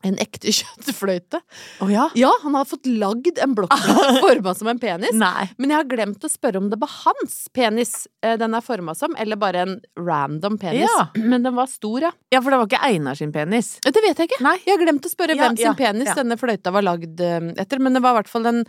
en 0.06 0.16
ekte 0.22 0.52
kjøttfløyte. 0.58 1.40
Å 1.84 1.88
ja? 1.92 2.08
Ja, 2.18 2.30
han 2.42 2.56
har 2.58 2.66
fått 2.68 2.86
lagd 2.90 3.38
en 3.42 3.54
blokkfløyte 3.58 4.20
forma 4.26 4.54
som 4.58 4.70
en 4.72 4.80
penis. 4.82 5.14
Nei. 5.18 5.48
Men 5.58 5.74
jeg 5.74 5.78
har 5.82 5.88
glemt 5.90 6.24
å 6.26 6.30
spørre 6.32 6.58
om 6.62 6.70
det 6.72 6.78
var 6.82 6.90
hans 7.02 7.36
penis 7.54 7.94
eh, 8.24 8.36
den 8.40 8.56
er 8.58 8.64
forma 8.66 8.94
som, 8.98 9.14
eller 9.20 9.38
bare 9.40 9.66
en 9.66 9.76
random 9.98 10.58
penis. 10.62 10.88
Ja. 10.88 11.08
Men 11.32 11.46
den 11.46 11.54
var 11.58 11.70
stor, 11.70 12.08
ja. 12.08 12.12
Ja, 12.34 12.40
for 12.42 12.50
det 12.54 12.60
var 12.62 12.70
ikke 12.70 12.82
Einar 12.88 13.18
sin 13.18 13.32
penis. 13.34 13.76
Det 13.84 13.94
vet 14.02 14.18
jeg 14.18 14.30
ikke. 14.30 14.42
Nei. 14.44 14.56
Jeg 14.66 14.76
har 14.76 14.82
glemt 14.86 15.06
å 15.06 15.12
spørre 15.12 15.36
Ja, 15.38 15.46
hvem 15.48 15.60
sin 15.60 15.78
penis 15.78 16.10
denne 16.18 16.36
fløyta 16.40 16.72
var 16.74 16.84
lagd 16.86 17.22
eh, 17.22 17.52
etter, 17.62 17.80
men 17.82 17.94
det 17.96 18.02
var 18.04 18.16
i 18.16 18.20
hvert 18.22 18.30
fall 18.32 18.48
en, 18.50 18.62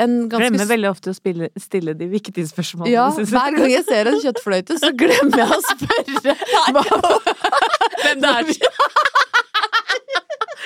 en 0.00 0.14
ganske 0.26 0.48
Glemmer 0.50 0.68
veldig 0.70 0.90
ofte 0.90 1.12
å 1.12 1.16
spille, 1.16 1.48
stille 1.60 1.94
de 1.98 2.08
viktige 2.10 2.46
spørsmålene. 2.50 2.92
ja, 2.96 3.06
hver 3.14 3.58
gang 3.60 3.70
jeg 3.72 3.84
ser 3.86 4.10
en 4.10 4.18
kjøttfløyte, 4.24 4.78
så 4.82 4.90
glemmer 4.98 5.44
jeg 5.44 5.54
å 5.54 5.60
spørre 5.70 6.36
hva 6.74 6.84
Hvem 8.04 8.24
det 8.24 8.32
er. 8.34 8.52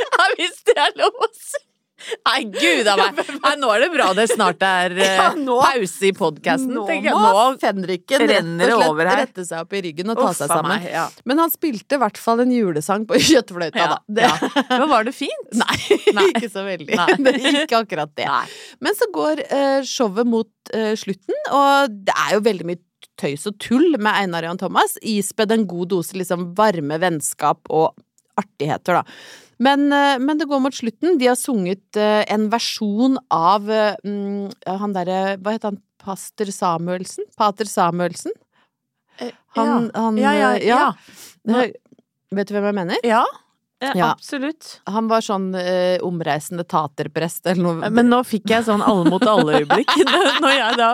Ja, 0.05 0.29
hvis 0.39 0.61
det 0.69 0.77
er 0.79 0.95
lov 1.01 1.25
å 1.25 1.33
si. 1.35 1.65
Nei, 2.23 2.45
gud 2.47 2.87
a 2.87 2.93
meg. 2.95 3.17
Nei, 3.43 3.51
nå 3.59 3.69
er 3.75 3.81
det 3.83 3.89
bra 3.91 4.05
det 4.15 4.29
snart 4.31 4.61
er 4.63 4.93
eh, 5.03 5.17
Ja, 5.19 5.33
nå- 5.35 5.57
pause 5.59 6.07
i 6.07 6.13
podkasten. 6.15 6.71
Nå 6.77 6.85
må 6.87 7.41
fenriken 7.59 8.23
rett 8.31 8.45
og 8.47 9.01
slett 9.01 9.09
rette 9.19 9.47
seg 9.49 9.65
opp 9.65 9.75
i 9.75 9.81
ryggen 9.89 10.13
og 10.15 10.21
ta 10.21 10.29
Uff 10.31 10.39
seg 10.39 10.53
sammen. 10.53 10.77
meg, 10.77 10.87
ja. 10.95 11.09
Men 11.27 11.43
han 11.43 11.51
spilte 11.51 11.99
i 11.99 12.01
hvert 12.05 12.21
fall 12.23 12.45
en 12.45 12.53
julesang 12.55 13.03
på 13.09 13.19
kjøttfløyta, 13.29 13.83
Ja, 13.83 13.97
da. 13.97 13.99
Det. 14.07 14.53
Men 14.71 14.87
var 14.93 15.09
det 15.11 15.15
fint? 15.19 15.51
Nei, 15.65 15.99
Nei. 16.21 16.29
ikke 16.37 16.53
så 16.55 16.63
veldig. 16.69 17.01
Nei. 17.03 17.09
Det 17.27 17.35
ikke 17.65 17.81
akkurat 17.83 18.15
det. 18.23 18.29
Men 18.87 18.95
så 19.01 19.11
går 19.19 19.43
uh, 19.51 19.81
showet 19.83 20.31
mot 20.31 20.53
uh, 20.79 20.93
slutten, 21.03 21.35
og 21.51 21.99
det 22.07 22.15
er 22.29 22.37
jo 22.39 22.45
veldig 22.47 22.69
mye 22.71 22.83
tøys 23.19 23.49
og 23.51 23.59
tull 23.59 23.99
med 23.99 24.13
Einar 24.15 24.47
Jan 24.47 24.63
Thomas. 24.63 24.95
Ispedd 25.03 25.51
en 25.59 25.67
god 25.67 25.91
dose 25.97 26.15
liksom 26.15 26.53
varme 26.63 27.03
vennskap 27.03 27.67
og 27.75 27.99
artigheter, 28.39 29.03
da. 29.03 29.47
Men, 29.59 29.89
eh, 29.93 30.17
men 30.23 30.39
det 30.39 30.47
går 30.51 30.63
mot 30.63 30.75
slutten. 30.75 31.19
De 31.19 31.27
har 31.31 31.39
sunget 31.39 31.99
eh, 31.99 32.23
en 32.31 32.47
versjon 32.53 33.19
av 33.35 33.69
eh, 33.71 33.97
mm, 34.07 34.51
han 34.83 34.95
derre 34.97 35.37
Hva 35.43 35.57
het 35.57 35.67
han? 35.67 35.81
Pastor 35.99 36.49
Samuelsen? 36.55 37.27
Pater 37.37 37.67
Samuelsen? 37.69 38.33
Han, 39.59 39.91
han 39.95 40.19
ja, 40.21 40.33
ja, 40.37 40.51
ja. 40.63 40.79
ja. 41.43 41.65
Eh, 41.65 41.73
Vet 42.39 42.49
du 42.49 42.55
hvem 42.55 42.69
jeg 42.69 42.77
mener? 42.77 43.01
Ja, 43.09 43.25
eh, 43.81 43.93
Ja. 43.95 44.11
absolutt. 44.13 44.81
Han 44.87 45.09
var 45.09 45.21
sånn 45.25 45.55
eh, 45.55 45.99
omreisende 46.05 46.65
taterprest 46.69 47.47
eller 47.47 47.63
noe. 47.63 47.91
Men 47.91 48.09
nå 48.11 48.23
fikk 48.27 48.51
jeg 48.51 48.65
sånn 48.67 48.83
alle 48.83 49.09
mot 49.11 49.23
alle-øyeblikk. 49.23 49.91
Når 50.43 50.53
jeg 50.55 50.77
da 50.79 50.89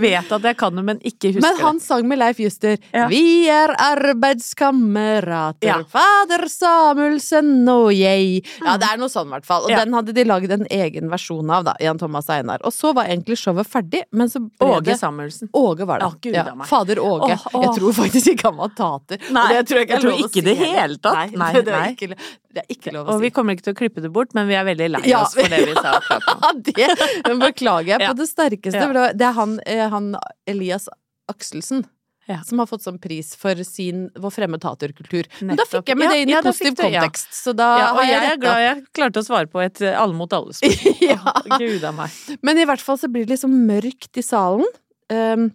vet 0.00 0.32
at 0.32 0.42
jeg 0.50 0.56
kan 0.58 0.74
det, 0.76 0.84
men 0.84 0.98
ikke 1.00 1.32
husker 1.34 1.40
det. 1.40 1.48
Men 1.56 1.60
han 1.64 1.80
sang 1.80 2.06
med 2.08 2.18
Leif 2.18 2.38
Juster. 2.42 2.76
Ja. 2.92 3.06
Vi 3.10 3.46
er 3.52 3.74
arbeidskamerater, 3.78 5.66
Ja. 5.66 5.78
fader 5.84 6.46
Samuelsen 6.48 7.68
og 7.68 7.92
jeg. 7.94 8.44
Ja, 8.64 8.76
det 8.80 8.88
er 8.92 8.96
noe 9.00 9.08
sånn, 9.12 9.28
i 9.28 9.36
hvert 9.36 9.46
fall. 9.46 9.64
Og 9.64 9.70
Ja. 9.70 9.84
den 9.84 9.92
hadde 9.94 10.12
de 10.14 10.24
lagd 10.24 10.50
en 10.52 10.66
egen 10.70 11.10
versjon 11.10 11.50
av, 11.50 11.64
da, 11.64 11.74
Jan 11.80 11.98
Thomas 11.98 12.28
Einar. 12.30 12.58
Og 12.64 12.72
så 12.72 12.92
var 12.94 13.04
egentlig 13.06 13.36
showet 13.38 13.66
ferdig, 13.66 14.02
men 14.12 14.28
så 14.28 14.40
ble 14.40 14.66
Åge 14.76 14.84
det 14.84 14.98
Samuelsen. 14.98 15.48
Åge 15.52 15.86
var 15.86 15.98
det. 16.00 16.06
Å, 16.06 16.20
Gud 16.20 16.34
ja. 16.34 16.44
Fader 16.64 16.96
Åge. 16.98 17.32
Åh, 17.36 17.46
åh. 17.54 17.62
Jeg 17.62 17.74
tror 17.80 17.92
faktisk 17.92 18.26
ikke 18.34 18.42
han 18.50 18.56
var 18.56 18.68
tater. 18.76 19.18
Nei, 19.30 19.42
og 19.42 19.48
det 19.56 19.66
tror 19.68 19.78
jeg 19.78 19.86
ikke 19.88 19.94
jeg 19.96 20.02
tror 20.02 20.18
ikke 20.18 20.32
si 20.32 20.40
det 20.40 20.56
hele 20.56 20.96
tatt. 20.98 21.14
Nei, 21.14 21.26
Nei, 21.36 21.52
det, 21.52 21.66
nei. 21.66 22.15
Det 22.52 22.62
er 22.64 22.70
ikke 22.76 22.94
lov 22.94 23.08
å 23.08 23.16
Og 23.16 23.24
vi 23.24 23.30
kommer 23.34 23.56
ikke 23.56 23.68
til 23.68 23.74
å 23.76 23.78
klippe 23.78 24.04
det 24.04 24.12
bort, 24.14 24.34
men 24.36 24.48
vi 24.50 24.56
er 24.58 24.64
veldig 24.68 24.88
lei 24.96 25.02
Ja. 25.08 25.24
oss 25.24 25.34
for 25.36 25.48
det 25.50 25.64
vi 25.66 25.74
sa 25.76 25.98
akkurat 26.00 26.28
nå. 26.28 26.52
Det 27.26 27.36
beklager 27.42 27.92
jeg 27.96 28.00
Ja. 28.06 28.12
på 28.12 28.20
det 28.20 28.28
sterkeste. 28.30 28.86
Ja. 28.86 29.12
det 29.12 29.28
er 29.28 29.36
han, 29.36 29.60
eh, 29.66 29.88
han 29.92 30.16
Elias 30.46 30.88
Akselsen. 31.30 31.84
Ja. 32.26 32.40
Som 32.42 32.58
har 32.58 32.66
fått 32.66 32.82
sånn 32.82 32.98
pris 32.98 33.36
for 33.38 33.54
sin 33.62 34.08
Vår 34.18 34.32
fremme 34.34 34.58
taterkultur. 34.58 35.28
Men 35.46 35.58
da 35.60 35.66
fikk 35.68 35.92
jeg 35.92 35.98
med 36.00 36.10
det 36.10 36.22
inn 36.24 36.32
i 36.32 36.34
ja, 36.34 36.40
ja, 36.40 36.48
positiv 36.48 36.72
ja. 36.74 37.02
kontekst. 37.04 37.28
Så 37.38 37.54
da 37.54 37.68
har 37.94 38.02
jeg 38.08 38.32
er 38.32 38.40
glad 38.42 38.62
jeg 38.64 38.80
klarte 38.98 39.22
å 39.22 39.26
svare 39.26 39.46
på 39.50 39.62
et 39.62 39.82
eh, 39.86 39.94
alle 39.94 40.16
mot 40.16 40.32
alle-spørsmål. 40.32 40.96
Ja. 41.06 41.36
Gud 41.60 41.84
a 41.86 41.92
meg. 41.94 42.10
Men 42.42 42.58
i 42.58 42.64
hvert 42.66 42.82
fall 42.82 42.98
så 42.98 43.06
blir 43.12 43.26
det 43.28 43.36
liksom 43.36 43.54
mørkt 43.68 44.18
i 44.18 44.24
salen. 44.26 44.66
Um, 45.12 45.52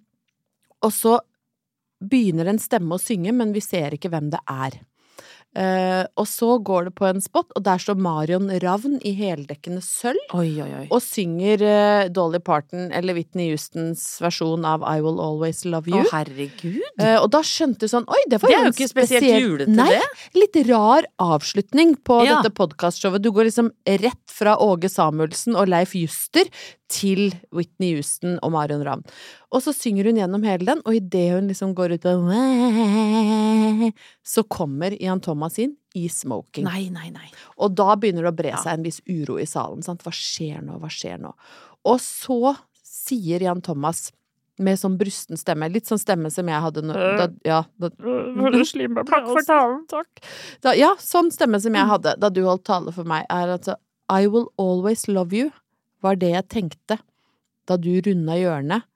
og 0.79 0.93
så 0.95 1.17
begynner 2.01 2.47
en 2.49 2.61
stemme 2.61 2.95
å 2.95 3.01
synge, 3.01 3.33
men 3.35 3.51
vi 3.53 3.61
ser 3.63 3.97
ikke 3.97 4.09
hvem 4.13 4.31
det 4.33 4.39
er. 4.49 4.79
Uh, 5.51 6.05
og 6.15 6.27
så 6.31 6.53
går 6.63 6.85
det 6.87 6.93
på 6.95 7.03
en 7.09 7.19
spot, 7.19 7.49
og 7.59 7.63
der 7.65 7.81
står 7.83 7.97
Marion 7.99 8.47
Ravn 8.63 8.93
i 9.03 9.11
heldekkende 9.17 9.81
sølv. 9.83 10.21
Oi, 10.37 10.53
oi, 10.63 10.69
oi. 10.79 10.83
Og 10.95 11.01
synger 11.03 11.63
uh, 11.65 12.05
Dolly 12.07 12.39
Parton 12.39 12.87
eller 12.95 13.17
Whitney 13.17 13.49
Houstons 13.51 14.05
versjon 14.23 14.63
av 14.63 14.85
I 14.87 15.01
Will 15.03 15.19
Always 15.19 15.65
Love 15.67 15.91
Å, 15.91 15.97
You. 15.97 16.07
herregud. 16.13 16.79
Uh, 17.01 17.17
og 17.19 17.27
da 17.35 17.41
skjønte 17.43 17.83
du 17.83 17.91
sånn 17.91 18.07
Oi, 18.07 18.21
det 18.31 18.39
var 18.41 18.47
Det 18.53 18.55
jo 18.55 18.61
en 18.63 18.71
ikke 18.71 18.87
spesielt 18.93 19.27
julete, 19.27 19.75
Nei, 19.75 19.89
det. 19.97 20.07
Litt 20.39 20.59
rar 20.69 21.09
avslutning 21.19 21.97
på 21.99 22.21
Ja. 22.25 22.39
dette 22.39 22.53
podkastshowet. 22.55 23.21
Du 23.21 23.31
går 23.35 23.49
liksom 23.49 23.73
rett 23.85 24.31
fra 24.31 24.55
Åge 24.55 24.87
Samuelsen 24.91 25.55
og 25.59 25.67
Leif 25.67 25.97
Juster 25.99 26.47
til 26.91 27.31
Whitney 27.55 27.95
Houston 27.95 28.37
og 28.43 28.53
Marion 28.55 28.83
Ravn. 28.85 29.03
Og 29.51 29.63
så 29.65 29.73
synger 29.75 30.09
hun 30.09 30.19
gjennom 30.19 30.45
hele 30.47 30.67
den, 30.67 30.81
og 30.85 30.97
idet 30.97 31.27
hun 31.35 31.49
liksom 31.51 31.73
går 31.77 31.95
ut 31.95 32.07
og 32.11 32.31
Så 34.33 34.43
kommer 34.51 34.95
Jan 34.99 35.23
Thomas 35.23 35.59
inn 35.61 35.75
i 35.95 36.07
smoking. 36.11 36.67
Nei, 36.67 36.89
nei, 36.93 37.09
nei. 37.11 37.29
Og 37.59 37.75
da 37.75 37.95
begynner 37.99 38.27
det 38.27 38.31
å 38.31 38.37
bre 38.37 38.55
seg 38.61 38.77
en 38.77 38.87
viss 38.87 39.01
uro 39.09 39.39
i 39.41 39.47
salen. 39.49 39.83
Sant? 39.85 40.03
Hva 40.05 40.13
skjer 40.15 40.63
nå, 40.65 40.79
hva 40.81 40.91
skjer 40.91 41.19
nå? 41.21 41.33
Og 41.87 41.99
så 42.03 42.55
sier 42.85 43.43
Jan 43.43 43.63
Thomas 43.65 44.09
med 44.61 44.77
sånn 44.79 44.97
brusten 44.99 45.39
stemme, 45.39 45.69
litt 45.71 45.89
sånn 45.89 45.99
stemme 46.01 46.29
som 46.33 46.49
jeg 46.51 46.63
hadde 46.63 46.83
når 46.85 46.99
da, 47.17 47.27
ja, 47.47 47.61
da, 47.81 47.89
Takk 49.09 49.29
for 49.31 49.47
talen. 49.47 49.79
Takk. 49.89 50.21
da, 50.61 50.75
ja, 50.77 50.91
sånn 51.01 51.31
stemme 51.33 51.59
som 51.63 51.75
jeg 51.77 51.89
hadde 51.89 52.13
da 52.21 52.29
du 52.29 52.43
holdt 52.45 52.67
tale 52.69 52.93
for 52.95 53.07
meg, 53.07 53.25
er 53.31 53.55
altså 53.55 53.77
I 54.11 54.27
will 54.27 54.51
always 54.61 55.07
love 55.07 55.33
you, 55.33 55.49
var 56.01 56.17
det 56.21 56.33
jeg 56.35 56.47
tenkte 56.51 56.99
da 57.69 57.77
du 57.77 57.93
runda 58.03 58.37
hjørnet 58.39 58.87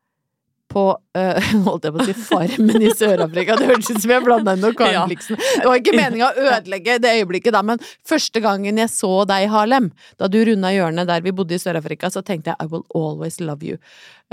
på 0.75 0.83
øh, 1.17 1.49
holdt 1.67 1.85
jeg 1.85 1.93
på 1.93 2.01
å 2.01 2.07
si 2.07 2.15
Farmen 2.17 2.81
i 2.81 2.89
Sør-Afrika. 2.97 3.55
Det 3.59 3.67
hørtes 3.69 3.91
ut 3.93 4.01
som 4.01 4.13
jeg 4.15 4.23
blanda 4.25 4.55
inn 4.55 4.63
noe 4.65 4.75
Karen 4.75 4.95
Ja. 4.95 5.03
Blixen. 5.07 5.37
Det 5.37 5.67
var 5.67 5.79
ikke 5.79 5.93
meninga 5.95 6.31
å 6.31 6.47
ødelegge 6.49 6.97
det 7.03 7.13
øyeblikket 7.19 7.55
da, 7.55 7.61
men 7.65 7.81
første 8.07 8.41
gangen 8.43 8.81
jeg 8.81 8.91
så 8.91 9.11
deg, 9.29 9.45
i 9.45 9.51
Harlem, 9.53 9.91
da 10.19 10.29
du 10.31 10.39
runda 10.49 10.73
hjørnet 10.73 11.09
der 11.11 11.23
vi 11.25 11.35
bodde 11.37 11.55
i 11.55 11.61
Sør-Afrika, 11.61 12.09
så 12.11 12.25
tenkte 12.25 12.51
jeg 12.51 12.65
I 12.65 12.71
will 12.71 12.85
always 12.97 13.39
love 13.43 13.65
you. 13.65 13.79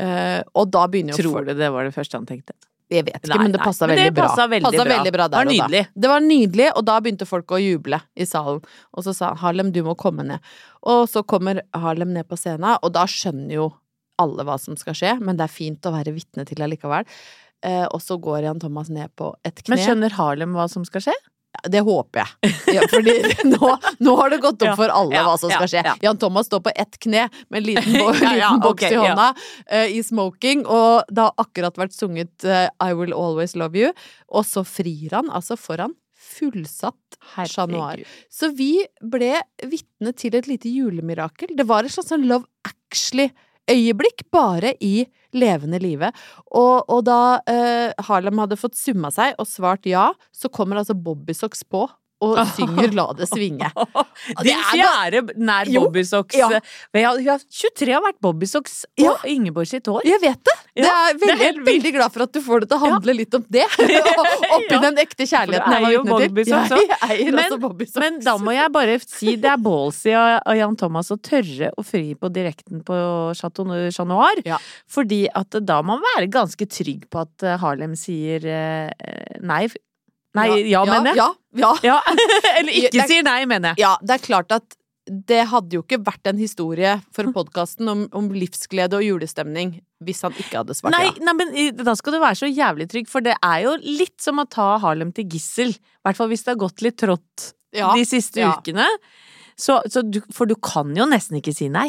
Uh, 0.01 0.41
og 0.57 0.73
da 0.73 0.87
begynner 0.89 1.13
jo 1.13 1.21
Tror 1.21 1.45
du 1.45 1.53
det 1.53 1.69
var 1.75 1.85
det 1.85 1.93
første 1.95 2.17
han 2.17 2.27
tenkte? 2.27 2.57
Jeg 2.93 3.05
vet 3.09 3.19
ikke, 3.23 3.31
Nei, 3.33 3.39
men 3.43 3.53
det 3.57 3.61
passa 3.63 3.87
veldig, 3.91 4.05
det 4.05 4.15
bra. 4.17 4.29
veldig 4.49 4.67
Passet 4.69 4.81
bra. 4.85 4.97
veldig 4.97 5.13
bra 5.17 5.27
Det 5.29 5.37
var 5.39 5.45
der 5.45 5.51
og 5.53 5.53
da. 5.59 5.67
nydelig. 5.67 5.83
Det 6.05 6.11
var 6.13 6.21
nydelig, 6.27 6.69
og 6.77 6.85
da 6.89 6.97
begynte 7.01 7.29
folk 7.29 7.55
å 7.57 7.61
juble 7.63 8.01
i 8.17 8.27
salen. 8.29 8.61
Og 8.97 9.05
så 9.07 9.15
sa 9.17 9.33
han 9.33 9.41
Harlem, 9.43 9.73
du 9.73 9.83
må 9.87 9.95
komme 9.99 10.27
ned. 10.29 10.41
Og 10.83 11.05
så 11.11 11.23
kommer 11.25 11.63
Harlem 11.75 12.13
ned 12.17 12.29
på 12.29 12.37
scenen, 12.41 12.77
og 12.83 12.93
da 12.95 13.05
skjønner 13.11 13.55
jo 13.59 13.71
alle 14.23 14.45
hva 14.47 14.59
som 14.61 14.77
skal 14.79 14.95
skje, 14.95 15.17
men 15.25 15.37
det 15.39 15.49
er 15.49 15.55
fint 15.55 15.89
å 15.89 15.93
være 15.95 16.13
vitne 16.15 16.45
til 16.47 16.61
allikevel. 16.63 17.07
Eh, 17.65 17.87
og 17.95 18.01
så 18.03 18.17
går 18.19 18.43
Jan 18.45 18.59
Thomas 18.63 18.89
ned 18.91 19.11
på 19.19 19.33
et 19.47 19.63
kne. 19.63 19.77
Men 19.77 19.85
skjønner 19.87 20.17
Harlem 20.19 20.53
hva 20.59 20.69
som 20.71 20.85
skal 20.87 21.01
skje? 21.09 21.15
Det 21.69 21.81
håper 21.85 22.23
jeg. 22.23 22.53
Ja, 22.75 22.87
fordi 22.91 23.15
nå, 23.53 23.71
nå 24.03 24.15
har 24.19 24.33
det 24.33 24.39
gått 24.43 24.63
opp 24.65 24.79
for 24.79 24.93
alle 24.93 25.25
hva 25.27 25.35
som 25.41 25.53
skal 25.53 25.69
skje. 25.69 25.83
ja. 25.85 25.95
Jan 26.03 26.19
Thomas 26.21 26.49
står 26.49 26.63
på 26.65 26.73
ett 26.75 26.99
kne 27.03 27.29
med 27.53 27.61
en 27.61 27.67
liten, 27.67 27.97
bo 28.01 28.11
liten 28.17 28.63
boks 28.65 28.87
okay, 28.87 28.97
i 28.97 29.01
hånda 29.01 29.29
eh, 29.69 29.97
i 29.99 30.03
smoking, 30.07 30.65
og 30.67 31.11
det 31.13 31.27
har 31.27 31.45
akkurat 31.45 31.79
vært 31.79 31.97
sunget 31.97 32.49
uh, 32.49 32.67
I 32.83 32.97
Will 32.97 33.15
Always 33.17 33.57
Love 33.59 33.79
You, 33.79 33.93
og 34.33 34.49
så 34.49 34.65
frir 34.67 35.13
han 35.19 35.31
altså 35.31 35.59
foran 35.61 35.95
fullsatt 36.33 37.19
Chat 37.51 37.71
Noir. 37.71 38.03
Så 38.33 38.53
vi 38.57 38.75
ble 39.03 39.35
vitne 39.69 40.15
til 40.17 40.37
et 40.39 40.49
lite 40.49 40.71
julemirakel. 40.73 41.53
Det 41.59 41.67
var 41.69 41.85
et 41.85 41.95
slags 41.95 42.13
sånn 42.15 42.27
Love 42.31 42.49
Actually-øyeblikk, 43.63 44.31
bare 44.33 44.75
i 44.81 45.07
levende 45.33 45.79
live. 45.79 46.11
Og, 46.51 46.85
og 46.89 47.05
da 47.07 47.41
eh, 47.49 47.93
Harlem 48.07 48.39
hadde 48.39 48.59
fått 48.59 48.77
summa 48.77 49.11
seg 49.11 49.35
og 49.39 49.47
svart 49.47 49.87
ja, 49.87 50.13
så 50.33 50.49
kommer 50.49 50.77
altså 50.77 50.95
Bobbysocks 50.95 51.65
på 51.65 51.87
og 52.23 52.39
synger 52.57 52.93
La 52.97 53.07
det 53.19 53.27
svinge. 53.31 53.69
Din 54.47 54.55
er 54.55 54.69
fjerde 54.71 55.23
nær 55.37 55.71
Bobbysocks. 55.75 56.37
ja. 56.39 56.49
Jeg- 56.49 56.63
jeg 57.03 57.27
har 57.29 57.43
23 57.51 57.93
har 57.97 58.03
vært 58.05 58.21
Bobbysocks 58.23 58.85
og 58.85 59.03
Ja. 59.05 59.15
Ingeborg 59.29 59.67
sitt 59.71 59.87
hår. 59.91 60.03
Jeg 60.07 60.21
vet 60.23 60.39
det! 60.49 60.57
Det 60.77 60.85
Ja, 60.87 60.93
er 61.11 61.13
det 61.15 61.23
er 61.23 61.27
veldig, 61.27 61.45
helt 61.47 61.67
veldig 61.67 61.93
glad 61.97 62.13
for 62.15 62.23
at 62.23 62.33
du 62.33 62.41
får 62.41 62.61
det 62.65 62.69
til 62.71 62.79
å 62.79 62.81
handle 62.87 63.15
litt 63.19 63.35
om 63.35 63.45
det. 63.51 63.67
Oppi 64.57 64.71
Ja. 64.73 64.81
den 64.87 64.97
ekte 65.03 65.27
kjærligheten 65.29 65.73
jeg 65.73 66.05
var 66.07 66.21
vitne 66.29 66.63
til. 66.69 66.87
Jeg 66.89 66.99
eier 67.11 67.33
Men- 67.33 67.45
også 67.51 67.61
Bobbysocks. 67.67 68.01
Men 68.01 68.21
da 68.25 68.37
må 68.39 68.55
jeg 68.57 68.73
bare 68.73 68.99
si 69.07 69.37
det 69.37 69.51
er 69.53 69.57
ballsy 69.59 70.15
av 70.17 70.57
Jan 70.57 70.77
Thomas 70.77 71.11
å 71.11 71.19
tørre 71.21 71.73
å 71.79 71.85
fri 71.85 72.15
på 72.15 72.31
direkten 72.33 72.83
på 72.87 72.95
Chateau 73.37 73.67
Chat 73.91 74.07
Noir. 74.07 74.41
Ja. 74.47 74.59
Fordi 74.89 75.27
at 75.35 75.51
da 75.65 75.81
må 75.83 75.93
man 75.99 76.05
være 76.17 76.31
ganske 76.33 76.67
trygg 76.71 77.09
på 77.13 77.21
at 77.27 77.43
eh, 77.45 77.57
Harlem 77.61 77.93
sier 77.99 78.45
eh, 78.47 79.39
nei. 79.43 79.67
Nei, 80.39 80.47
ja, 80.71 80.85
mener 80.89 81.13
jeg. 81.13 81.19
Ja, 81.21 81.31
ja. 81.61 81.73
Ja. 81.85 81.97
Eller 82.59 82.73
ikke 82.73 83.03
er- 83.03 83.11
sier 83.11 83.27
nei, 83.27 83.41
mener 83.51 83.75
jeg. 83.75 83.83
Ja, 83.85 83.97
det 84.01 84.17
er 84.17 84.23
klart 84.25 84.55
at 84.57 84.79
det 85.03 85.41
hadde 85.51 85.75
jo 85.75 85.81
ikke 85.83 85.99
vært 86.07 86.29
en 86.31 86.39
historie 86.39 86.93
for 87.13 87.27
podkasten 87.35 87.89
om, 87.91 88.05
om 88.15 88.29
livsglede 88.31 89.01
og 89.01 89.03
julestemning 89.03 89.73
hvis 90.07 90.21
han 90.23 90.37
ikke 90.39 90.61
hadde 90.61 90.77
svart 90.79 90.95
Nei, 90.95 91.09
ja. 91.09 91.15
nei, 91.27 91.35
men 91.41 91.51
da 91.83 91.95
skal 91.99 92.15
du 92.15 92.21
være 92.23 92.39
så 92.39 92.47
jævlig 92.47 92.87
trygg, 92.91 93.11
for 93.11 93.25
det 93.27 93.35
er 93.43 93.65
jo 93.65 93.73
litt 93.83 94.15
som 94.23 94.39
å 94.39 94.47
ta 94.47 94.77
Harlem 94.83 95.11
til 95.15 95.27
gissel. 95.35 95.75
I 95.75 96.07
hvert 96.07 96.21
fall 96.21 96.31
hvis 96.31 96.47
det 96.47 96.55
har 96.55 96.61
gått 96.63 96.85
litt 96.87 97.01
trått 97.03 97.49
Ja, 97.75 97.91
de 97.99 98.07
siste 98.07 98.45
ja. 98.45 98.53
ukene. 98.55 98.87
Så, 99.59 99.81
så 99.91 100.05
du, 100.07 100.21
for 100.33 100.47
du 100.49 100.55
kan 100.63 100.95
jo 100.97 101.05
nesten 101.11 101.39
ikke 101.43 101.55
si 101.57 101.67
nei. 101.73 101.89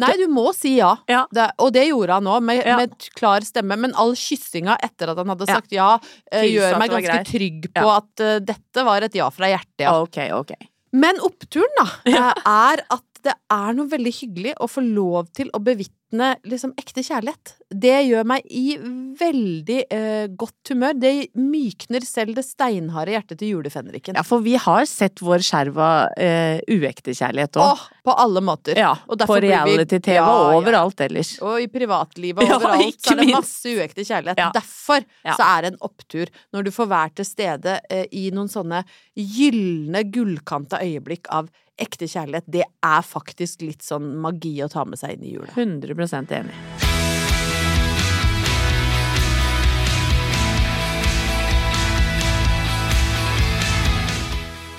Nei, 0.00 0.12
du 0.18 0.26
må 0.32 0.48
si 0.56 0.76
ja. 0.78 0.92
Ja. 1.10 1.24
Det, 1.34 1.48
og 1.62 1.72
det 1.76 1.86
gjorde 1.88 2.18
han 2.18 2.28
òg, 2.30 2.42
med, 2.42 2.62
Ja. 2.66 2.76
med 2.80 2.94
klar 3.18 3.44
stemme. 3.46 3.76
Men 3.78 3.94
all 4.00 4.14
kyssinga 4.18 4.76
etter 4.82 5.12
at 5.12 5.20
han 5.20 5.32
hadde 5.34 5.46
sagt 5.48 5.72
ja, 5.74 5.94
ja 6.32 6.44
gjør 6.44 6.78
meg 6.82 6.90
ganske 6.94 7.10
greit. 7.10 7.30
trygg 7.30 7.68
på 7.74 7.88
at 7.94 8.24
uh, 8.24 8.36
dette 8.42 8.84
var 8.86 9.06
et 9.06 9.14
ja 9.14 9.30
fra 9.34 9.50
hjertet, 9.52 9.86
ja. 9.86 9.94
Okay, 10.02 10.32
okay. 10.34 10.70
Men 10.94 11.18
oppturen, 11.26 11.70
da, 11.78 11.88
eh, 12.06 12.32
er 12.46 12.84
at 12.94 13.13
det 13.24 13.32
er 13.52 13.76
noe 13.76 13.88
veldig 13.88 14.12
hyggelig 14.20 14.56
å 14.60 14.66
få 14.68 14.82
lov 14.84 15.30
til 15.36 15.48
å 15.56 15.60
bevitne 15.64 16.34
liksom 16.46 16.74
ekte 16.78 17.02
kjærlighet. 17.02 17.54
Det 17.74 17.94
gjør 18.06 18.26
meg 18.30 18.44
i 18.54 18.76
veldig 19.18 19.78
eh, 19.90 20.26
godt 20.38 20.70
humør. 20.70 20.92
Det 21.00 21.10
mykner 21.34 22.04
selv 22.06 22.36
det 22.38 22.44
steinharde 22.46 23.14
hjertet 23.16 23.40
til 23.40 23.54
julefenriken. 23.56 24.14
Ja, 24.18 24.22
for 24.26 24.44
vi 24.44 24.54
har 24.60 24.84
sett 24.86 25.22
vår 25.24 25.42
skjerv 25.46 25.80
av 25.82 26.20
eh, 26.20 26.60
uekte 26.70 27.14
kjærlighet 27.16 27.58
òg. 27.64 27.82
På 28.04 28.14
alle 28.20 28.42
måter. 28.44 28.76
Ja, 28.78 28.92
på 29.08 29.40
reality-TV 29.42 30.18
Ja, 30.20 30.26
og 30.28 30.52
ja. 30.52 30.60
overalt 30.60 31.00
ellers. 31.06 31.32
Og 31.42 31.64
i 31.64 31.68
privatlivet 31.72 32.44
og 32.44 32.52
Ja, 32.52 32.60
overalt 32.60 32.92
ikke 32.92 33.08
så 33.08 33.16
er 33.16 33.22
det 33.24 33.28
masse 33.32 33.74
uekte 33.80 34.04
kjærlighet. 34.06 34.44
Ja. 34.44 34.50
Derfor 34.54 35.02
Ja. 35.24 35.34
så 35.40 35.48
er 35.48 35.62
det 35.64 35.72
en 35.72 35.80
opptur 35.88 36.30
når 36.54 36.68
du 36.68 36.70
får 36.76 36.92
være 36.92 37.14
til 37.22 37.30
stede 37.32 37.78
eh, 37.90 38.04
i 38.12 38.28
noen 38.36 38.52
sånne 38.52 38.84
gylne, 39.18 40.04
gullkanta 40.12 40.82
øyeblikk 40.84 41.30
av 41.32 41.48
ekte 41.80 42.08
kjærlighet. 42.08 42.46
Det 42.46 42.64
er 42.64 43.04
faktisk 43.06 43.64
litt 43.66 43.84
sånn 43.84 44.14
magi 44.22 44.56
å 44.64 44.70
ta 44.70 44.84
med 44.88 45.00
seg 45.00 45.16
inn 45.16 45.26
i 45.26 45.34
jula. 45.34 45.50
100% 45.54 46.34
enig. 46.38 46.56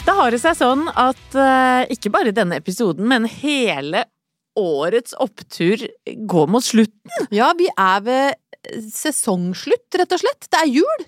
Da 0.06 0.14
har 0.20 0.30
det 0.32 0.40
seg 0.44 0.54
sånn 0.60 0.86
at 0.94 1.38
eh, 1.40 1.88
ikke 1.96 2.12
bare 2.14 2.34
denne 2.36 2.60
episoden, 2.62 3.08
men 3.10 3.26
hele 3.26 4.06
årets 4.56 5.16
opptur 5.20 5.82
går 6.06 6.52
mot 6.52 6.64
slutten. 6.64 7.28
Ja, 7.34 7.50
vi 7.58 7.68
er 7.74 8.04
ved 8.06 8.82
sesongslutt, 8.94 9.90
rett 9.98 10.14
og 10.14 10.22
slett. 10.22 10.48
Det 10.48 10.62
er 10.62 10.72
jul. 10.78 11.08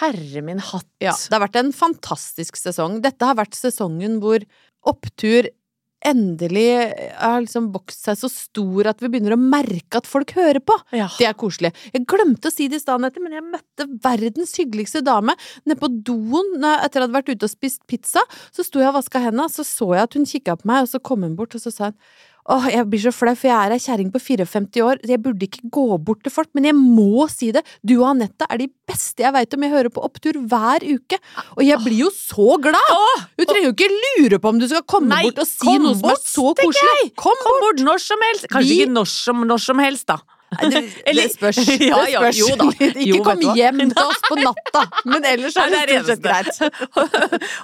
Herre 0.00 0.42
min 0.44 0.60
hatt. 0.60 0.88
Ja, 1.02 1.14
det 1.16 1.34
har 1.34 1.42
vært 1.46 1.58
en 1.60 1.72
fantastisk 1.74 2.58
sesong. 2.60 3.00
Dette 3.04 3.26
har 3.28 3.38
vært 3.38 3.56
sesongen 3.56 4.18
hvor 4.22 4.44
opptur 4.88 5.48
endelig 6.06 6.66
har 7.18 7.40
liksom 7.42 7.70
vokst 7.74 8.04
seg 8.06 8.18
så 8.20 8.28
stor 8.30 8.90
at 8.92 9.00
vi 9.02 9.08
begynner 9.10 9.34
å 9.34 9.40
merke 9.40 9.98
at 9.98 10.08
folk 10.08 10.34
hører 10.36 10.60
på. 10.62 10.76
Ja. 10.94 11.08
Det 11.18 11.28
er 11.28 11.36
koselig. 11.38 11.72
Jeg 11.94 12.06
glemte 12.08 12.50
å 12.50 12.54
si 12.54 12.68
det 12.70 12.80
i 12.80 12.84
stad, 12.84 13.02
Nette, 13.02 13.22
men 13.22 13.34
jeg 13.34 13.46
møtte 13.46 13.88
verdens 14.04 14.54
hyggeligste 14.60 15.02
dame 15.06 15.34
nede 15.64 15.78
på 15.80 15.90
doen 15.90 16.60
etter 16.60 16.84
at 16.84 16.94
jeg 16.94 17.06
hadde 17.06 17.16
vært 17.16 17.32
ute 17.32 17.48
og 17.48 17.52
spist 17.52 17.82
pizza. 17.90 18.22
Så 18.54 18.66
sto 18.66 18.82
jeg 18.82 18.92
og 18.92 19.00
vaska 19.00 19.24
hendene, 19.24 19.48
så 19.52 19.66
så 19.66 19.92
jeg 19.96 20.06
at 20.06 20.18
hun 20.18 20.28
kikka 20.28 20.58
på 20.60 20.70
meg, 20.70 20.84
og 20.86 20.92
så 20.92 21.02
kom 21.02 21.26
hun 21.26 21.36
bort, 21.38 21.56
og 21.56 21.64
så 21.64 21.74
sa 21.74 21.90
hun 21.90 21.98
Åh, 22.48 22.66
jeg 22.70 22.86
blir 22.86 23.00
så 23.02 23.10
flau, 23.10 23.32
for 23.34 23.48
jeg 23.50 23.56
er 23.58 23.72
ei 23.74 23.80
kjerring 23.82 24.10
på 24.14 24.20
54 24.22 24.82
år, 24.86 25.00
jeg 25.02 25.18
burde 25.24 25.48
ikke 25.48 25.64
gå 25.74 25.86
bort 26.06 26.20
til 26.22 26.30
folk, 26.30 26.46
men 26.54 26.68
jeg 26.68 26.76
må 26.78 27.24
si 27.32 27.48
det. 27.50 27.64
Du 27.82 27.96
og 27.98 28.12
Anette 28.12 28.46
er 28.46 28.60
de 28.62 28.68
beste 28.86 29.24
jeg 29.24 29.34
veit 29.34 29.56
om, 29.56 29.64
jeg 29.66 29.72
hører 29.74 29.90
på 29.90 30.04
Opptur 30.06 30.38
hver 30.46 30.86
uke. 30.86 31.18
Og 31.56 31.64
jeg 31.66 31.80
blir 31.82 32.04
jo 32.04 32.10
så 32.14 32.54
glad! 32.62 33.26
Du 33.34 33.42
trenger 33.44 33.66
jo 33.66 33.74
ikke 33.74 33.90
lure 34.20 34.38
på 34.38 34.52
om 34.54 34.60
du 34.62 34.68
skal 34.70 34.86
komme 34.86 35.10
Nei, 35.10 35.24
bort 35.26 35.42
og 35.42 35.50
si 35.50 35.74
noe 35.74 35.96
som 35.98 36.12
er 36.14 36.22
så 36.22 36.46
koselig. 36.62 37.10
Kom 37.18 37.42
Kom 37.42 37.60
bort 37.66 37.82
når 37.82 37.98
som 38.06 38.22
helst. 38.30 38.46
Kanskje 38.54 38.70
Vi- 38.70 38.80
ikke 38.84 38.94
når 38.94 39.10
som, 39.10 39.42
når 39.50 39.58
som 39.66 39.82
helst, 39.82 40.06
da. 40.06 40.20
Det, 40.46 40.78
Eller- 41.10 41.26
det 41.26 41.32
spørs. 41.34 41.58
Ja, 41.90 41.98
ja, 42.06 42.20
spørs. 42.22 42.38
jo 42.38 42.48
da. 42.60 42.66
Ikke 42.86 43.06
Jo, 43.08 43.16
kom 43.26 43.40
hjem 43.58 43.80
til 43.90 44.02
oss 44.04 44.20
på 44.28 44.36
natta, 44.46 44.82
men 45.10 45.24
ellers 45.26 45.56
er 45.58 45.72
det 45.74 45.96
stort 46.04 46.10
sett 46.12 46.22
greit. 46.22 46.60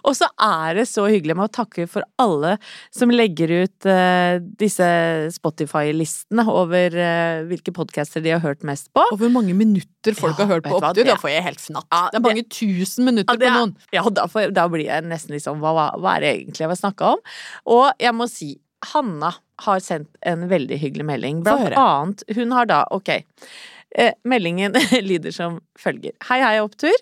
og 0.02 0.16
så 0.18 0.26
er 0.42 0.80
det 0.80 0.86
så 0.90 1.04
hyggelig 1.06 1.36
med 1.38 1.46
å 1.46 1.52
takke 1.54 1.86
for 1.90 2.02
alle 2.22 2.56
som 2.94 3.12
legger 3.14 3.52
ut 3.62 3.86
uh, 3.88 4.42
disse 4.58 4.88
Spotify-listene 5.36 6.44
over 6.50 6.96
uh, 6.98 7.44
hvilke 7.48 7.74
podcaster 7.76 8.24
de 8.24 8.34
har 8.34 8.42
hørt 8.44 8.66
mest 8.66 8.90
på. 8.96 9.04
Og 9.12 9.20
hvor 9.22 9.32
mange 9.32 9.54
minutter 9.56 10.16
folk 10.18 10.34
Ja, 10.34 10.44
har 10.46 10.56
hørt 10.56 10.66
på 10.66 10.78
Opptur, 10.80 11.04
da 11.06 11.16
får 11.20 11.30
jeg 11.36 11.46
helt 11.46 11.62
fnatt. 11.62 11.86
Ja, 11.92 12.02
det 12.10 12.18
er 12.18 12.26
mange 12.26 12.44
tusen 12.50 13.06
minutter 13.06 13.30
Ja, 13.36 13.38
det 13.38 13.52
på 13.52 13.60
noen. 13.60 13.76
Ja, 13.94 14.02
da, 14.10 14.26
får, 14.30 14.50
da 14.56 14.66
blir 14.72 14.88
jeg 14.88 15.06
nesten 15.06 15.36
liksom 15.36 15.62
hva, 15.62 15.72
hva, 15.76 15.86
hva 16.02 16.16
er 16.18 16.26
det 16.26 16.34
egentlig 16.40 16.66
jeg 16.66 16.72
vil 16.74 16.80
snakke 16.82 17.14
om? 17.14 17.22
Og 17.78 17.86
jeg 18.02 18.16
må 18.18 18.26
si, 18.30 18.56
Hanna 18.92 19.34
har 19.62 19.82
sendt 19.84 20.16
en 20.26 20.48
veldig 20.50 20.78
hyggelig 20.82 21.06
melding. 21.06 21.42
Blant 21.46 21.76
annet, 21.78 22.24
hun 22.34 22.54
har 22.56 22.66
da, 22.70 22.82
ok, 22.90 23.12
eh, 23.94 24.14
meldingen 24.28 24.74
lyder 25.10 25.34
som 25.34 25.60
følger. 25.78 26.16
Hei, 26.28 26.40
hei, 26.42 26.56
Opptur. 26.64 26.96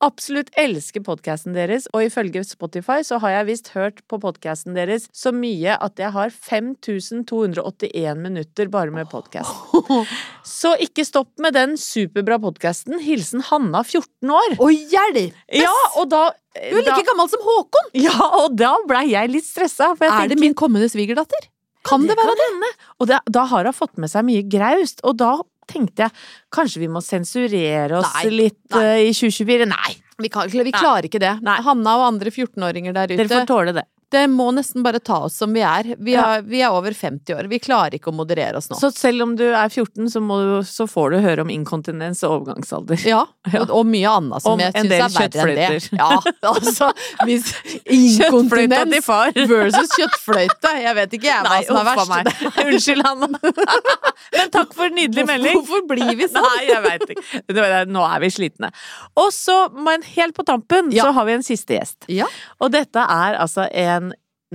Absolutt 0.00 0.48
elsker 0.56 1.02
podkasten 1.04 1.52
deres, 1.52 1.84
og 1.92 2.06
ifølge 2.06 2.40
Spotify 2.48 3.02
så 3.04 3.18
har 3.20 3.34
jeg 3.34 3.48
visst 3.50 3.66
hørt 3.74 3.98
på 4.08 4.16
podkasten 4.22 4.72
deres 4.72 5.04
så 5.12 5.28
mye 5.36 5.74
at 5.76 6.00
jeg 6.00 6.08
har 6.14 6.32
5281 6.32 8.16
minutter 8.22 8.70
bare 8.72 8.94
med 8.96 9.10
podkast. 9.12 9.52
Så 10.60 10.72
ikke 10.80 11.04
stopp 11.04 11.28
med 11.44 11.52
den 11.52 11.76
superbra 11.80 12.40
podkasten. 12.40 12.96
Hilsen 13.04 13.44
Hanna, 13.50 13.84
14 13.84 14.32
år. 14.40 14.56
Å 14.56 14.70
hjelpes! 14.72 15.36
Ja, 15.60 15.76
og 16.00 16.08
da 16.10 16.24
Du 16.56 16.80
er 16.80 16.86
like 16.88 17.04
gammel 17.06 17.28
som 17.30 17.44
Håkon! 17.44 17.92
ja, 18.00 18.16
og 18.40 18.56
da 18.58 18.72
blei 18.88 19.10
jeg 19.12 19.34
litt 19.36 19.46
stressa. 19.46 19.92
For 19.98 20.08
jeg 20.08 20.16
Er 20.16 20.32
det 20.32 20.40
min 20.40 20.56
kommende 20.56 20.88
svigerdatter? 20.90 21.50
Kan 21.86 22.08
det 22.08 22.16
være 22.16 22.34
det? 22.40 22.48
hende. 22.54 22.72
Og 23.00 23.08
da, 23.12 23.20
da 23.28 23.44
har 23.52 23.68
hun 23.68 23.76
fått 23.76 24.00
med 24.00 24.12
seg 24.12 24.24
mye 24.26 24.48
graust, 24.48 25.04
og 25.04 25.20
da 25.20 25.36
tenkte 25.70 26.06
jeg 26.08 26.14
kanskje 26.54 26.82
vi 26.82 26.90
må 26.92 27.02
sensurere 27.04 28.00
oss 28.00 28.10
Nei, 28.18 28.24
litt 28.34 28.60
nei. 28.76 28.82
eh, 28.84 29.06
i 29.08 29.14
2024. 29.16 29.70
Nei, 29.70 29.94
Vi, 30.20 30.28
kan, 30.32 30.50
vi 30.50 30.74
klarer 30.74 31.06
ikke 31.08 31.22
det. 31.22 31.36
Nei. 31.46 31.56
Hanna 31.64 31.96
og 32.00 32.06
andre 32.10 32.32
14-åringer 32.34 32.96
der 32.96 33.14
ute 33.14 33.22
dere 33.22 33.40
får 33.40 33.48
tåle 33.48 33.76
det. 33.80 33.86
Det 34.10 34.24
må 34.30 34.48
nesten 34.56 34.82
bare 34.82 34.98
ta 34.98 35.20
oss 35.28 35.36
som 35.38 35.52
vi 35.54 35.60
er. 35.62 35.92
Vi, 36.02 36.14
har, 36.18 36.42
vi 36.42 36.60
er 36.66 36.74
over 36.74 36.90
50 36.96 37.34
år. 37.36 37.46
Vi 37.50 37.60
klarer 37.62 37.94
ikke 37.98 38.10
å 38.10 38.14
moderere 38.16 38.58
oss 38.58 38.66
nå. 38.70 38.78
Så 38.80 38.90
selv 38.94 39.22
om 39.22 39.36
du 39.38 39.44
er 39.48 39.68
14, 39.70 40.08
så, 40.10 40.20
du, 40.20 40.56
så 40.66 40.86
får 40.90 41.14
du 41.14 41.18
høre 41.24 41.44
om 41.46 41.50
inkontinens 41.54 42.24
og 42.26 42.40
overgangsalder. 42.40 42.98
ja, 43.06 43.20
og, 43.54 43.70
og 43.80 43.86
mye 43.86 44.10
annet 44.10 44.42
som 44.42 44.56
Om 44.56 44.64
jeg 44.64 44.74
syns 44.74 44.94
er 44.96 45.14
verre 45.14 45.44
enn 45.44 45.60
det. 45.60 46.00
Ja, 46.00 46.08
altså 46.50 46.90
hvis 47.28 47.50
Kjøttfløyta 47.86 47.86
til 47.86 48.26
Inkontinens 48.26 49.06
far. 49.06 49.30
versus 49.50 49.94
kjøttfløyte. 49.98 50.74
Jeg 50.82 50.96
vet 50.98 51.16
ikke 51.20 51.30
jeg 51.30 51.46
hva 51.46 51.54
Nei, 51.54 51.62
som 51.68 51.78
er 51.80 51.88
verst. 51.90 52.10
meg. 52.10 52.32
Unnskyld, 52.66 53.04
Hanna. 53.06 53.30
Men 54.36 54.52
takk 54.54 54.74
for 54.76 54.88
en 54.90 54.96
nydelig 54.98 55.26
melding. 55.28 55.60
Hvorfor 55.60 55.86
blir 55.90 56.12
vi 56.18 56.28
sånn? 56.30 56.46
Nei, 56.46 56.64
jeg 56.68 56.82
veit 56.86 57.06
ikke. 57.14 57.84
Nå 57.90 58.04
er 58.06 58.22
vi 58.22 58.30
slitne. 58.34 58.70
Og 59.20 59.30
så, 59.34 59.56
men 59.74 60.02
helt 60.14 60.34
på 60.36 60.44
tampen, 60.46 60.90
Ja. 60.94 61.06
så 61.06 61.14
har 61.16 61.26
vi 61.28 61.34
en 61.38 61.44
siste 61.46 61.74
gjest. 61.76 62.06
Ja. 62.12 62.26
Og 62.62 62.70
dette 62.74 63.02
er 63.02 63.38
altså 63.42 63.66
en 63.70 63.99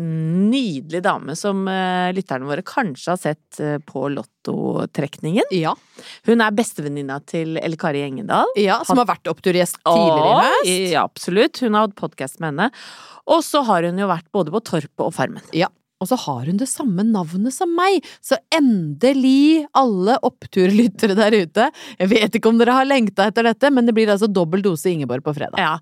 nydelig 0.01 0.99
dame 1.05 1.35
som 1.39 1.63
eh, 1.71 2.11
lytterne 2.15 2.49
våre 2.49 2.65
kanskje 2.67 3.13
har 3.13 3.19
sett 3.21 3.59
eh, 3.63 3.77
på 3.79 4.09
Lottotrekningen. 4.11 5.47
Ja. 5.55 5.75
Hun 6.27 6.43
er 6.43 6.55
bestevenninna 6.55 7.21
til 7.27 7.55
Elle 7.61 7.79
Kari 7.79 8.03
Engendal. 8.03 8.51
ja, 8.59 8.81
som 8.87 8.99
har 8.99 9.07
vært 9.13 9.31
oppturgjest 9.31 9.79
tidligere 9.85 10.35
i 10.35 10.75
høst. 10.75 10.91
Ja, 10.91 11.05
absolutt. 11.07 11.63
Hun 11.63 11.77
har 11.77 11.87
hatt 11.87 11.97
podkast 11.99 12.41
med 12.41 12.53
henne. 12.53 12.69
Og 13.31 13.41
så 13.45 13.63
har 13.65 13.87
hun 13.87 13.97
jo 13.99 14.11
vært 14.11 14.27
både 14.35 14.53
på 14.53 14.63
Torpet 14.67 15.07
og 15.07 15.15
Farmen. 15.15 15.43
Ja. 15.55 15.71
Og 16.03 16.09
så 16.09 16.17
har 16.25 16.43
hun 16.49 16.57
det 16.59 16.67
samme 16.67 17.05
navnet 17.07 17.55
som 17.55 17.71
meg, 17.71 18.03
så 18.19 18.35
endelig, 18.53 19.63
alle 19.79 20.17
oppturlyttere 20.27 21.15
der 21.15 21.37
ute 21.39 21.69
Jeg 21.95 22.11
vet 22.11 22.35
ikke 22.35 22.51
om 22.51 22.59
dere 22.59 22.75
har 22.75 22.87
lengta 22.87 23.29
etter 23.29 23.47
dette, 23.47 23.71
men 23.71 23.87
det 23.87 23.95
blir 23.95 24.11
altså 24.11 24.27
dobbel 24.27 24.63
dose 24.65 24.91
Ingeborg 24.91 25.23
på 25.23 25.33
fredag. 25.37 25.55
Ja, 25.55 25.77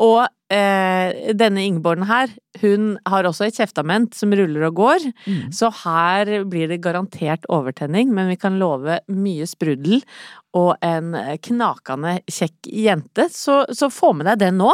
og 0.00 0.24
eh, 0.50 1.32
denne 1.36 1.62
Ingeborgen 1.66 2.06
her, 2.08 2.30
hun 2.62 2.96
har 3.06 3.26
også 3.28 3.46
et 3.46 3.58
kjeftament 3.60 4.14
som 4.16 4.32
ruller 4.34 4.64
og 4.68 4.74
går, 4.80 5.04
Mm. 5.28 5.52
så 5.54 5.68
her 5.84 6.44
blir 6.48 6.68
det 6.68 6.80
garantert 6.82 7.44
overtenning, 7.48 8.10
men 8.14 8.28
vi 8.28 8.36
kan 8.36 8.58
love 8.58 8.98
mye 9.08 9.46
sprudel 9.46 10.00
og 10.54 10.74
en 10.82 11.12
knakende 11.44 12.16
kjekk 12.26 12.70
jente, 12.72 13.28
så, 13.30 13.60
så 13.70 13.90
få 13.92 14.14
med 14.16 14.26
deg 14.26 14.38
den 14.46 14.58
nå. 14.58 14.72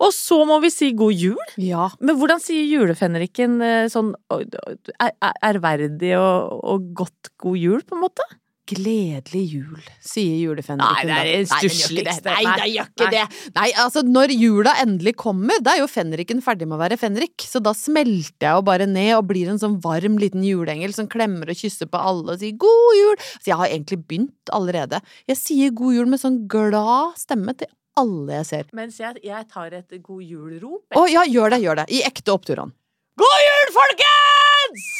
Og 0.00 0.12
så 0.14 0.38
må 0.48 0.60
vi 0.62 0.70
si 0.70 0.92
god 0.96 1.12
jul! 1.12 1.52
Ja. 1.58 1.90
Men 2.00 2.16
hvordan 2.16 2.40
sier 2.40 2.64
julefenriken 2.70 3.60
eh, 3.60 3.86
sånn 3.92 4.14
er- 4.32 5.12
er- 5.20 5.38
ærverdig 5.52 6.14
og, 6.16 6.60
og 6.64 6.90
godt 7.02 7.34
god 7.42 7.58
jul, 7.58 7.82
på 7.82 7.98
en 7.98 8.04
måte? 8.06 8.24
Gledelig 8.66 9.44
jul, 9.46 9.82
sier 10.02 10.40
julefenriken. 10.42 10.82
Nei, 10.82 11.04
det 11.06 11.14
er 11.14 11.28
det 11.28 11.34
da. 11.46 11.54
Nei, 11.54 11.60
den 11.62 11.76
gjør 11.78 11.92
ikke 11.92 12.02
det. 12.02 12.14
stussligste. 12.16 12.32
Nei, 12.32 12.42
Nei, 12.42 12.54
det 12.58 12.70
gjør 12.72 12.88
ikke 12.90 13.10
det. 13.14 13.24
Nei, 13.54 13.66
altså, 13.82 14.02
når 14.02 14.32
jula 14.34 14.72
endelig 14.82 15.12
kommer, 15.20 15.60
da 15.62 15.76
er 15.76 15.82
jo 15.84 15.86
fenriken 15.90 16.40
ferdig 16.42 16.66
med 16.66 16.74
å 16.74 16.80
være 16.80 16.98
fenrik. 16.98 17.44
Så 17.46 17.60
da 17.62 17.70
smelter 17.78 18.48
jeg 18.48 18.58
jo 18.58 18.64
bare 18.66 18.88
ned 18.90 19.12
og 19.20 19.28
blir 19.28 19.52
en 19.52 19.60
sånn 19.62 19.76
varm 19.84 20.16
liten 20.18 20.42
juleengel 20.42 20.90
som 20.96 21.06
klemmer 21.12 21.52
og 21.52 21.60
kysser 21.60 21.86
på 21.92 22.00
alle 22.10 22.34
og 22.34 22.40
sier 22.42 22.56
god 22.58 22.96
jul. 22.98 23.14
Så 23.38 23.52
jeg 23.52 23.60
har 23.60 23.70
egentlig 23.70 24.00
begynt 24.02 24.52
allerede. 24.56 24.98
Jeg 25.30 25.38
sier 25.38 25.70
god 25.78 26.00
jul 26.00 26.10
med 26.10 26.22
sånn 26.22 26.40
glad 26.50 27.14
stemme 27.22 27.54
til 27.60 27.70
alle 27.96 28.40
jeg 28.40 28.48
ser. 28.50 28.64
Mens 28.76 28.98
jeg, 28.98 29.22
jeg 29.24 29.46
tar 29.52 29.76
et 29.78 29.94
god 30.02 30.24
jul-rop. 30.26 30.82
Å 30.90 31.06
ja, 31.08 31.22
gjør 31.22 31.54
det, 31.54 31.60
gjør 31.62 31.78
det. 31.84 31.86
I 31.94 32.02
ekte 32.08 32.34
oppturene. 32.34 32.74
God 33.16 33.38
jul, 33.46 33.70
folkens! 33.78 34.90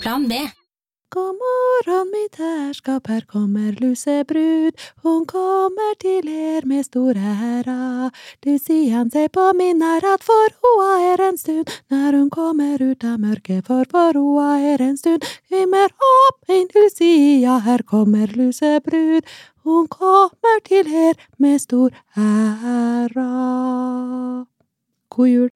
Plan 0.00 0.30
B. 0.30 0.46
God 1.08 1.36
morgen, 1.38 2.08
mitt 2.10 2.36
herskap, 2.36 3.06
her 3.06 3.20
kommer 3.20 3.76
lusebrud. 3.80 4.74
Hun 5.04 5.26
kommer 5.26 5.94
til 6.02 6.28
er 6.28 6.66
med 6.66 6.82
stor 6.82 7.14
æra. 7.14 8.10
Lucian 8.44 9.10
se 9.10 9.28
på 9.28 9.52
min 9.54 9.82
ærat, 9.82 10.24
for 10.26 10.50
hoa 10.62 11.12
er 11.12 11.28
en 11.28 11.38
stund. 11.38 11.70
Når 11.90 12.18
hun 12.18 12.30
kommer 12.30 12.82
ut 12.90 13.04
av 13.04 13.20
mørket, 13.22 13.62
for 13.66 13.86
for 13.90 14.18
hoa 14.18 14.58
er 14.58 14.82
en 14.82 14.96
stund. 14.96 15.22
Klimmer 15.46 15.94
opp, 16.10 16.42
min 16.48 16.66
Lucia, 16.74 17.58
her 17.58 17.82
kommer 17.86 18.26
lusebrud. 18.26 19.22
Hun 19.62 19.86
kommer 19.86 20.58
til 20.64 20.86
her 20.86 21.14
med 21.38 21.58
stor 21.58 21.90
æra. 22.16 23.30
God 25.10 25.28
jul. 25.28 25.55